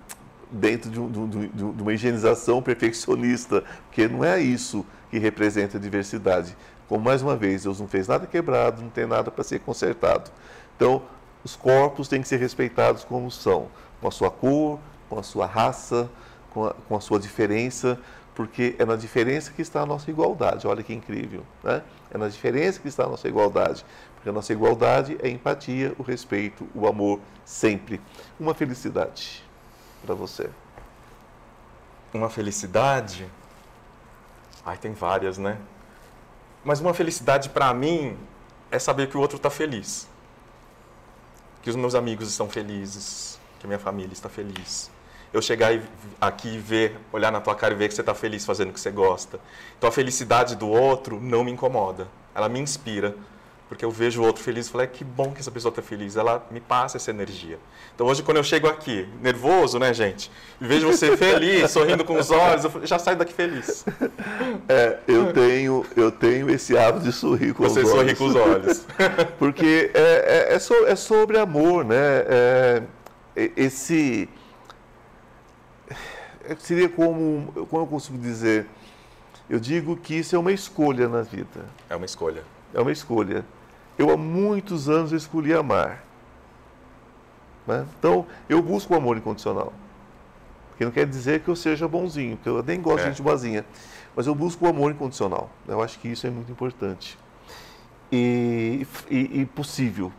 dentro 0.51 0.91
de, 0.91 1.01
um, 1.01 1.29
de, 1.29 1.49
de, 1.49 1.83
uma 1.83 1.93
higienização 1.93 2.63
perfeccionista, 2.63 3.65
porque 3.87 4.07
não 4.07 4.25
é 4.25 4.41
isso 4.41 4.87
que 5.11 5.19
representa 5.19 5.77
a 5.77 5.81
diversidade. 5.81 6.57
Como, 6.89 7.05
mais 7.05 7.21
uma 7.21 7.35
vez, 7.35 7.65
Deus 7.65 7.81
não 7.81 7.89
fez 7.89 8.07
nada 8.07 8.27
quebrado, 8.27 8.81
não 8.81 8.91
tem 8.91 9.07
nada 9.07 9.31
para 9.31 9.43
ser 9.43 9.59
consertado. 9.61 10.31
Então, 10.77 11.03
os 11.45 11.57
corpos 11.57 12.07
têm 12.07 12.23
que 12.23 12.29
ser 12.29 12.37
respeitados 12.37 13.05
como 13.05 13.31
são, 13.31 13.67
com 14.01 14.07
a 14.07 14.11
sua 14.11 14.31
cor, 14.31 14.79
com 15.13 15.19
a 15.19 15.23
sua 15.23 15.45
raça, 15.45 16.09
com 16.49 16.65
a, 16.65 16.73
com 16.73 16.97
a 16.97 17.01
sua 17.01 17.21
diferença, 17.21 18.01
porque 18.35 18.75
é 18.79 18.85
na 18.87 18.97
diferença 18.97 19.53
que 19.53 19.61
está 19.61 19.83
a 19.83 19.87
nossa 19.87 20.11
igualdade. 20.11 20.67
Olha 20.67 20.83
que 20.83 20.95
incrível, 20.95 21.45
né? 21.63 21.83
É 22.11 22.17
na 22.17 22.29
diferença 22.29 22.81
que 22.81 22.89
está 22.89 23.05
a 23.05 23.09
nossa 23.09 23.29
igualdade. 23.29 23.85
Porque 24.15 24.31
a 24.31 24.33
nossa 24.33 24.55
igualdade 24.55 25.19
é 25.23 25.27
a 25.27 25.31
empatia, 25.31 25.95
o 25.99 26.03
respeito, 26.03 26.67
o 26.75 26.87
amor, 26.87 27.21
sempre. 27.45 28.01
Uma 28.41 28.55
felicidade 28.55 29.45
para 30.03 30.15
você. 30.15 30.49
Uma 32.15 32.31
felicidade? 32.31 33.29
Ai, 34.65 34.79
tem 34.79 34.95
várias, 34.95 35.37
né? 35.37 35.59
Mas 36.65 36.81
uma 36.81 36.95
felicidade 36.95 37.51
para 37.51 37.75
mim 37.75 38.17
é 38.71 38.79
saber 38.79 39.11
que 39.11 39.17
o 39.19 39.21
outro 39.21 39.37
está 39.37 39.51
feliz. 39.51 40.09
Que 41.61 41.69
os 41.69 41.77
meus 41.77 41.95
amigos 41.95 42.31
estão 42.31 42.49
felizes, 42.49 43.39
que 43.61 43.67
a 43.67 43.69
minha 43.69 43.79
família 43.79 44.15
está 44.15 44.31
feliz. 44.31 44.91
Eu 45.33 45.41
chegar 45.41 45.73
aqui 46.21 46.55
e 46.55 46.59
ver, 46.59 46.97
olhar 47.13 47.33
na 47.33 47.41
tua 47.41 47.55
cara 47.55 47.73
e 47.75 47.77
ver 47.77 47.89
que 47.89 47.95
você 47.95 48.03
está 48.03 48.15
feliz 48.15 48.45
fazendo 48.45 48.71
o 48.71 48.73
que 48.73 48.81
você 48.81 48.91
gosta. 48.91 49.41
Então 49.79 49.89
a 49.89 49.93
felicidade 49.93 50.57
do 50.57 50.69
outro 50.69 51.21
não 51.21 51.43
me 51.43 51.51
incomoda. 51.51 52.07
Ela 52.35 52.49
me 52.49 52.61
inspira 52.61 53.15
porque 53.73 53.87
eu 53.87 53.91
vejo 53.91 54.21
o 54.21 54.27
outro 54.27 54.43
feliz 54.43 54.67
e 54.67 54.71
falo, 54.71 54.85
é 54.85 54.87
que 54.87 55.03
bom 55.03 55.33
que 55.33 55.41
essa 55.41 55.51
pessoa 55.51 55.71
está 55.71 55.81
feliz, 55.81 56.15
ela 56.15 56.47
me 56.51 56.61
passa 56.61 56.99
essa 56.99 57.11
energia. 57.11 57.59
Então 57.95 58.07
hoje 58.07 58.23
quando 58.23 58.37
eu 58.37 58.45
chego 58.45 58.69
aqui, 58.69 59.09
nervoso, 59.23 59.79
né, 59.79 59.95
gente, 59.95 60.31
e 60.61 60.67
vejo 60.67 60.87
você 60.87 61.17
feliz, 61.17 61.71
sorrindo 61.71 62.05
com 62.05 62.19
os 62.19 62.31
olhos, 62.31 62.67
eu 62.67 62.87
já 62.87 62.99
saio 62.99 63.17
daqui 63.17 63.33
feliz. 63.33 63.83
É, 64.69 64.99
eu 65.09 65.33
tenho, 65.33 65.87
eu 65.97 66.13
tenho 66.13 66.51
esse 66.51 66.77
hábito 66.77 67.07
de 67.07 67.13
sorrir 67.13 67.55
com 67.55 67.63
você 67.63 67.81
os 67.81 67.91
olhos. 67.91 68.13
Você 68.13 68.15
sorri 68.15 68.15
com 68.15 68.27
os 68.27 68.37
olhos. 68.37 68.87
porque 69.39 69.91
é, 69.95 70.51
é, 70.51 70.55
é, 70.55 70.59
so, 70.59 70.75
é 70.87 70.95
sobre 70.95 71.39
amor, 71.39 71.83
né? 71.83 71.97
É, 71.97 72.83
esse 73.57 74.29
seria 76.59 76.89
como, 76.89 77.53
como 77.69 77.83
eu 77.83 77.87
consigo 77.87 78.19
dizer, 78.19 78.67
eu 79.49 79.61
digo 79.61 79.97
que 79.97 80.15
isso 80.15 80.35
é 80.35 80.39
uma 80.39 80.53
escolha 80.53 81.09
na 81.09 81.23
vida. 81.23 81.67
É 81.89 81.97
uma 81.97 82.07
escolha. 82.07 82.43
É 82.73 82.81
uma 82.81 82.93
escolha. 82.93 83.45
Eu 83.99 84.11
há 84.11 84.17
muitos 84.17 84.89
anos 84.89 85.13
escolhi 85.13 85.53
amar. 85.53 86.05
Né? 87.67 87.87
Então, 87.99 88.27
eu 88.49 88.63
busco 88.63 88.95
o 88.95 88.97
amor 88.97 89.17
incondicional. 89.17 89.73
Que 90.77 90.85
não 90.85 90.91
quer 90.91 91.07
dizer 91.07 91.41
que 91.41 91.49
eu 91.49 91.57
seja 91.57 91.87
bonzinho, 91.87 92.37
porque 92.37 92.49
eu 92.49 92.63
nem 92.63 92.81
gosto 92.81 93.01
é. 93.01 93.03
de 93.03 93.09
gente 93.11 93.23
boazinha. 93.23 93.65
Mas 94.17 94.27
eu 94.27 94.35
busco 94.35 94.65
o 94.65 94.69
amor 94.69 94.93
incondicional. 94.93 95.51
Eu 95.67 95.83
acho 95.83 95.99
que 95.99 96.09
isso 96.09 96.27
é 96.27 96.31
muito 96.31 96.51
importante. 96.51 97.19
E, 98.11 98.87
e, 99.11 99.41
e 99.41 99.47
possível, 99.47 100.13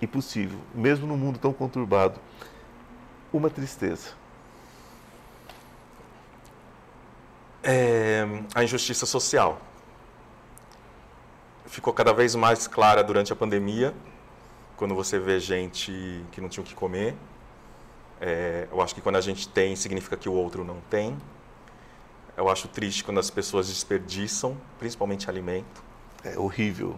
e 0.00 0.06
possível, 0.06 0.58
mesmo 0.74 1.06
num 1.06 1.16
mundo 1.16 1.38
tão 1.38 1.52
conturbado, 1.52 2.18
uma 3.32 3.48
tristeza. 3.48 4.10
É 7.62 8.26
a 8.54 8.62
injustiça 8.62 9.06
social 9.06 9.60
ficou 11.68 11.92
cada 11.92 12.12
vez 12.12 12.34
mais 12.34 12.66
clara 12.66 13.04
durante 13.04 13.32
a 13.32 13.36
pandemia, 13.36 13.94
quando 14.76 14.94
você 14.94 15.18
vê 15.18 15.38
gente 15.38 15.92
que 16.32 16.40
não 16.40 16.48
tinha 16.48 16.62
o 16.62 16.66
que 16.66 16.74
comer. 16.74 17.14
É, 18.20 18.66
eu 18.70 18.80
acho 18.80 18.94
que 18.94 19.00
quando 19.00 19.16
a 19.16 19.20
gente 19.20 19.48
tem, 19.48 19.76
significa 19.76 20.16
que 20.16 20.28
o 20.28 20.32
outro 20.32 20.64
não 20.64 20.80
tem. 20.90 21.16
Eu 22.36 22.48
acho 22.48 22.68
triste 22.68 23.04
quando 23.04 23.18
as 23.18 23.30
pessoas 23.30 23.68
desperdiçam, 23.68 24.56
principalmente 24.78 25.28
alimento. 25.28 25.82
É 26.24 26.38
horrível. 26.38 26.96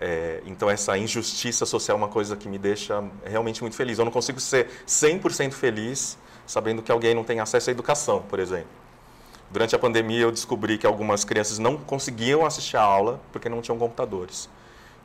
É, 0.00 0.42
então, 0.46 0.70
essa 0.70 0.96
injustiça 0.96 1.66
social 1.66 1.96
é 1.96 2.00
uma 2.00 2.08
coisa 2.08 2.36
que 2.36 2.48
me 2.48 2.58
deixa 2.58 3.02
realmente 3.24 3.62
muito 3.62 3.76
feliz. 3.76 3.98
Eu 3.98 4.04
não 4.04 4.12
consigo 4.12 4.40
ser 4.40 4.68
100% 4.86 5.52
feliz 5.52 6.18
sabendo 6.46 6.82
que 6.82 6.90
alguém 6.90 7.14
não 7.14 7.24
tem 7.24 7.40
acesso 7.40 7.70
à 7.70 7.72
educação, 7.72 8.22
por 8.22 8.38
exemplo. 8.38 8.87
Durante 9.50 9.74
a 9.74 9.78
pandemia, 9.78 10.20
eu 10.20 10.30
descobri 10.30 10.76
que 10.76 10.86
algumas 10.86 11.24
crianças 11.24 11.58
não 11.58 11.78
conseguiam 11.78 12.44
assistir 12.44 12.76
a 12.76 12.82
aula 12.82 13.18
porque 13.32 13.48
não 13.48 13.62
tinham 13.62 13.78
computadores. 13.78 14.48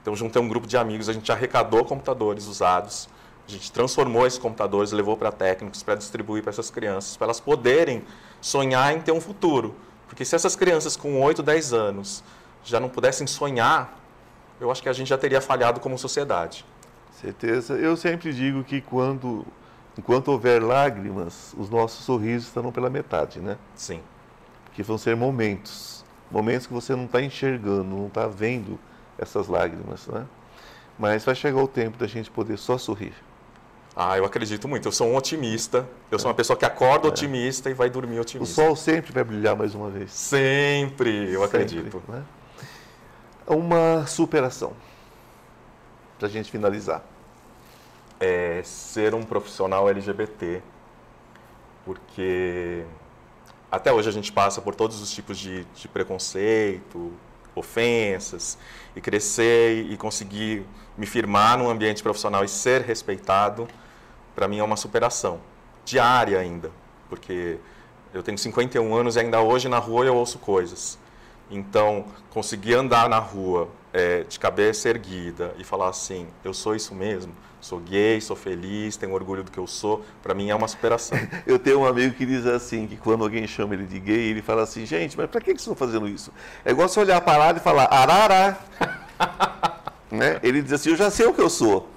Então, 0.01 0.13
juntei 0.17 0.41
um 0.41 0.49
grupo 0.49 0.67
de 0.67 0.75
amigos, 0.75 1.07
a 1.07 1.13
gente 1.13 1.31
arrecadou 1.31 1.85
computadores 1.85 2.45
usados, 2.45 3.07
a 3.47 3.51
gente 3.51 3.71
transformou 3.71 4.27
esses 4.27 4.37
computadores, 4.37 4.91
levou 4.91 5.15
para 5.15 5.31
técnicos 5.31 5.81
para 5.81 5.95
distribuir 5.95 6.43
para 6.43 6.49
essas 6.49 6.69
crianças, 6.69 7.15
para 7.15 7.27
elas 7.27 7.39
poderem 7.39 8.03
sonhar 8.41 8.93
em 8.93 8.99
ter 8.99 9.13
um 9.13 9.21
futuro. 9.21 9.73
Porque 10.09 10.25
se 10.25 10.35
essas 10.35 10.57
crianças 10.57 10.97
com 10.97 11.21
8, 11.21 11.41
10 11.41 11.71
anos 11.71 12.21
já 12.65 12.81
não 12.81 12.89
pudessem 12.89 13.25
sonhar, 13.25 13.97
eu 14.59 14.69
acho 14.69 14.83
que 14.83 14.89
a 14.89 14.93
gente 14.93 15.07
já 15.07 15.17
teria 15.17 15.39
falhado 15.39 15.79
como 15.79 15.97
sociedade. 15.97 16.65
Certeza. 17.21 17.75
Eu 17.75 17.95
sempre 17.95 18.33
digo 18.33 18.61
que 18.65 18.81
quando, 18.81 19.45
enquanto 19.97 20.27
houver 20.27 20.61
lágrimas, 20.61 21.55
os 21.57 21.69
nossos 21.69 22.03
sorrisos 22.03 22.49
estarão 22.49 22.73
pela 22.73 22.89
metade, 22.89 23.39
né? 23.39 23.57
Sim 23.73 24.01
que 24.73 24.83
vão 24.83 24.97
ser 24.97 25.15
momentos, 25.15 26.03
momentos 26.31 26.67
que 26.67 26.73
você 26.73 26.95
não 26.95 27.05
está 27.05 27.21
enxergando, 27.21 27.83
não 27.83 28.07
está 28.07 28.27
vendo 28.27 28.79
essas 29.17 29.47
lágrimas, 29.47 30.07
né? 30.07 30.25
Mas 30.97 31.23
vai 31.23 31.35
chegar 31.35 31.61
o 31.61 31.67
tempo 31.67 31.97
da 31.97 32.07
gente 32.07 32.29
poder 32.29 32.57
só 32.57 32.77
sorrir. 32.77 33.13
Ah, 33.95 34.17
eu 34.17 34.25
acredito 34.25 34.67
muito. 34.67 34.87
Eu 34.87 34.91
sou 34.91 35.07
um 35.07 35.15
otimista. 35.15 35.87
Eu 36.09 36.17
sou 36.17 36.29
uma 36.29 36.35
pessoa 36.35 36.57
que 36.57 36.65
acorda 36.65 37.07
é. 37.07 37.09
otimista 37.09 37.69
e 37.69 37.73
vai 37.73 37.89
dormir 37.89 38.19
otimista. 38.19 38.61
O 38.61 38.65
sol 38.65 38.75
sempre 38.75 39.11
vai 39.11 39.23
brilhar 39.23 39.55
mais 39.55 39.75
uma 39.75 39.89
vez. 39.89 40.11
Sempre, 40.11 41.31
eu 41.31 41.41
sempre, 41.41 41.45
acredito. 41.45 42.03
Né? 42.07 42.23
Uma 43.45 44.05
superação. 44.07 44.73
Para 46.17 46.27
a 46.27 46.31
gente 46.31 46.49
finalizar. 46.49 47.03
É 48.19 48.61
ser 48.63 49.13
um 49.13 49.23
profissional 49.23 49.87
LGBT. 49.89 50.61
Porque 51.85 52.83
até 53.73 53.91
hoje 53.91 54.07
a 54.07 54.11
gente 54.11 54.31
passa 54.31 54.61
por 54.61 54.75
todos 54.75 55.01
os 55.01 55.11
tipos 55.11 55.35
de, 55.35 55.65
de 55.73 55.87
preconceito, 55.87 57.11
ofensas, 57.55 58.55
e 58.95 59.01
crescer 59.01 59.87
e 59.89 59.97
conseguir 59.97 60.63
me 60.95 61.07
firmar 61.07 61.57
num 61.57 61.67
ambiente 61.67 62.03
profissional 62.03 62.45
e 62.45 62.47
ser 62.47 62.81
respeitado, 62.81 63.67
para 64.35 64.47
mim 64.47 64.59
é 64.59 64.63
uma 64.63 64.77
superação. 64.77 65.39
Diária 65.83 66.37
ainda, 66.37 66.69
porque 67.09 67.57
eu 68.13 68.21
tenho 68.21 68.37
51 68.37 68.93
anos 68.93 69.15
e 69.15 69.21
ainda 69.21 69.41
hoje 69.41 69.67
na 69.67 69.79
rua 69.79 70.05
eu 70.05 70.15
ouço 70.15 70.37
coisas. 70.37 70.99
Então, 71.49 72.05
conseguir 72.29 72.73
andar 72.73 73.07
na 73.09 73.19
rua 73.19 73.69
é, 73.93 74.23
de 74.23 74.39
cabeça 74.39 74.89
erguida 74.89 75.53
e 75.57 75.63
falar 75.63 75.89
assim, 75.89 76.27
eu 76.43 76.53
sou 76.53 76.75
isso 76.75 76.95
mesmo, 76.95 77.31
sou 77.61 77.79
gay, 77.79 78.19
sou 78.19 78.35
feliz, 78.35 78.97
tenho 78.97 79.13
orgulho 79.13 79.43
do 79.43 79.51
que 79.51 79.57
eu 79.57 79.67
sou, 79.67 80.03
para 80.21 80.33
mim 80.33 80.49
é 80.49 80.55
uma 80.55 80.67
superação. 80.67 81.17
eu 81.45 81.59
tenho 81.59 81.81
um 81.81 81.85
amigo 81.85 82.13
que 82.15 82.25
diz 82.25 82.45
assim, 82.45 82.87
que 82.87 82.97
quando 82.97 83.23
alguém 83.23 83.45
chama 83.47 83.75
ele 83.75 83.85
de 83.85 83.99
gay, 83.99 84.31
ele 84.31 84.41
fala 84.41 84.63
assim, 84.63 84.85
gente, 84.85 85.15
mas 85.15 85.29
para 85.29 85.39
que, 85.39 85.51
vocês 85.51 85.61
estão 85.61 85.75
fazendo 85.75 86.07
isso? 86.07 86.31
É 86.65 86.71
igual 86.71 86.89
você 86.89 86.99
olhar 86.99 87.21
para 87.21 87.37
lá 87.37 87.51
e 87.51 87.59
falar, 87.59 87.85
arará. 87.85 88.57
Né? 90.11 90.39
Ele 90.43 90.61
diz 90.61 90.73
assim, 90.73 90.91
eu 90.91 90.95
já 90.95 91.09
sei 91.09 91.25
o 91.25 91.33
que 91.33 91.41
eu 91.41 91.49
sou, 91.49 91.89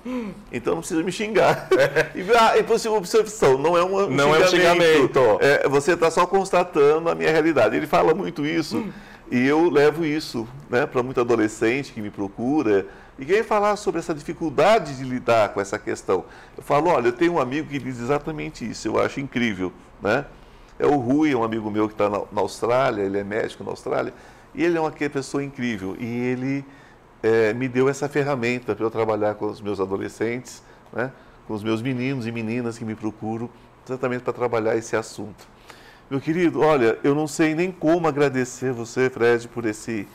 então 0.50 0.72
não 0.72 0.80
precisa 0.80 1.02
me 1.02 1.12
xingar. 1.12 1.68
E, 2.16 2.22
ah, 2.34 2.56
é 2.56 2.88
observação, 2.88 3.58
não 3.58 3.76
é 3.76 3.84
um 3.84 4.08
não 4.08 4.32
xingamento. 4.32 4.40
É 4.42 4.46
um 4.46 4.48
xingamento. 4.48 5.20
É, 5.42 5.68
você 5.68 5.92
está 5.92 6.10
só 6.10 6.26
constatando 6.26 7.10
a 7.10 7.14
minha 7.14 7.30
realidade. 7.30 7.76
Ele 7.76 7.86
fala 7.86 8.14
muito 8.14 8.46
isso 8.46 8.90
e 9.30 9.46
eu 9.46 9.68
levo 9.68 10.04
isso 10.04 10.46
né, 10.70 10.86
para 10.86 11.02
muito 11.02 11.20
adolescente 11.20 11.92
que 11.92 12.00
me 12.00 12.10
procura 12.10 12.86
e 13.18 13.24
quer 13.24 13.44
falar 13.44 13.76
sobre 13.76 13.98
essa 13.98 14.14
dificuldade 14.14 14.96
de 14.96 15.04
lidar 15.04 15.48
com 15.50 15.60
essa 15.60 15.78
questão. 15.78 16.24
Eu 16.56 16.62
falo, 16.62 16.90
olha, 16.90 17.08
eu 17.08 17.12
tenho 17.12 17.34
um 17.34 17.40
amigo 17.40 17.68
que 17.68 17.78
diz 17.78 17.98
exatamente 17.98 18.68
isso, 18.68 18.88
eu 18.88 19.00
acho 19.00 19.18
incrível. 19.20 19.72
Né? 20.00 20.24
É 20.78 20.86
o 20.86 20.96
Rui, 20.96 21.34
um 21.34 21.42
amigo 21.42 21.70
meu 21.70 21.88
que 21.88 21.94
está 21.94 22.08
na, 22.08 22.22
na 22.30 22.40
Austrália, 22.40 23.02
ele 23.02 23.18
é 23.18 23.24
médico 23.24 23.64
na 23.64 23.70
Austrália, 23.70 24.12
e 24.54 24.62
ele 24.62 24.76
é 24.76 24.80
uma 24.80 24.90
pessoa 24.90 25.42
incrível. 25.42 25.96
E 25.98 26.04
ele 26.04 26.64
é, 27.22 27.52
me 27.54 27.68
deu 27.68 27.88
essa 27.88 28.08
ferramenta 28.08 28.76
para 28.76 28.84
eu 28.84 28.90
trabalhar 28.90 29.34
com 29.34 29.46
os 29.46 29.60
meus 29.60 29.80
adolescentes, 29.80 30.62
né, 30.92 31.10
com 31.48 31.54
os 31.54 31.64
meus 31.64 31.80
meninos 31.80 32.26
e 32.26 32.32
meninas 32.32 32.76
que 32.78 32.84
me 32.84 32.94
procuram, 32.94 33.48
exatamente 33.86 34.22
para 34.22 34.32
trabalhar 34.32 34.76
esse 34.76 34.94
assunto. 34.94 35.55
Meu 36.08 36.20
querido, 36.20 36.60
olha, 36.60 36.96
eu 37.02 37.16
não 37.16 37.26
sei 37.26 37.52
nem 37.52 37.72
como 37.72 38.06
agradecer 38.06 38.72
você, 38.72 39.10
Fred, 39.10 39.48
por 39.48 39.66
esse, 39.66 40.06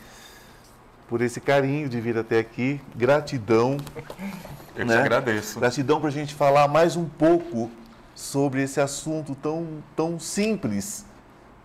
por 1.06 1.20
esse 1.20 1.38
carinho 1.38 1.86
de 1.86 2.00
vir 2.00 2.16
até 2.16 2.38
aqui. 2.38 2.80
Gratidão. 2.96 3.76
Eu 4.74 4.86
né? 4.86 4.94
te 4.94 5.00
agradeço. 5.00 5.60
Gratidão 5.60 6.00
para 6.00 6.08
a 6.08 6.12
gente 6.12 6.34
falar 6.34 6.66
mais 6.66 6.96
um 6.96 7.06
pouco 7.06 7.70
sobre 8.14 8.62
esse 8.62 8.80
assunto 8.80 9.34
tão, 9.34 9.82
tão 9.94 10.18
simples 10.18 11.04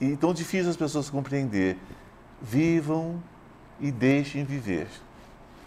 e 0.01 0.17
tão 0.17 0.33
difícil 0.33 0.69
as 0.69 0.75
pessoas 0.75 1.09
compreender. 1.09 1.77
Vivam 2.41 3.23
e 3.79 3.89
deixem 3.89 4.43
viver. 4.43 4.89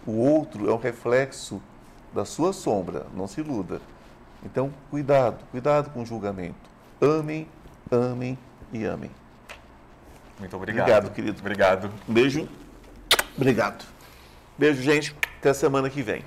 O 0.05 0.11
outro 0.11 0.69
é 0.69 0.73
um 0.73 0.77
reflexo 0.77 1.59
da 2.13 2.25
sua 2.25 2.53
sombra, 2.53 3.07
não 3.15 3.27
se 3.27 3.41
iluda. 3.41 3.81
Então, 4.45 4.71
cuidado, 4.91 5.43
cuidado 5.49 5.89
com 5.89 6.03
o 6.03 6.05
julgamento. 6.05 6.69
Amem, 7.01 7.47
amem 7.89 8.37
e 8.71 8.85
amem. 8.85 9.11
Muito 10.39 10.55
obrigado. 10.55 10.87
Obrigado, 10.89 11.13
querido. 11.13 11.39
Obrigado. 11.39 11.91
Beijo. 12.07 12.47
Obrigado. 13.35 13.85
Beijo, 14.57 14.81
gente. 14.81 15.15
Até 15.39 15.49
a 15.49 15.53
semana 15.53 15.89
que 15.89 16.01
vem. 16.01 16.23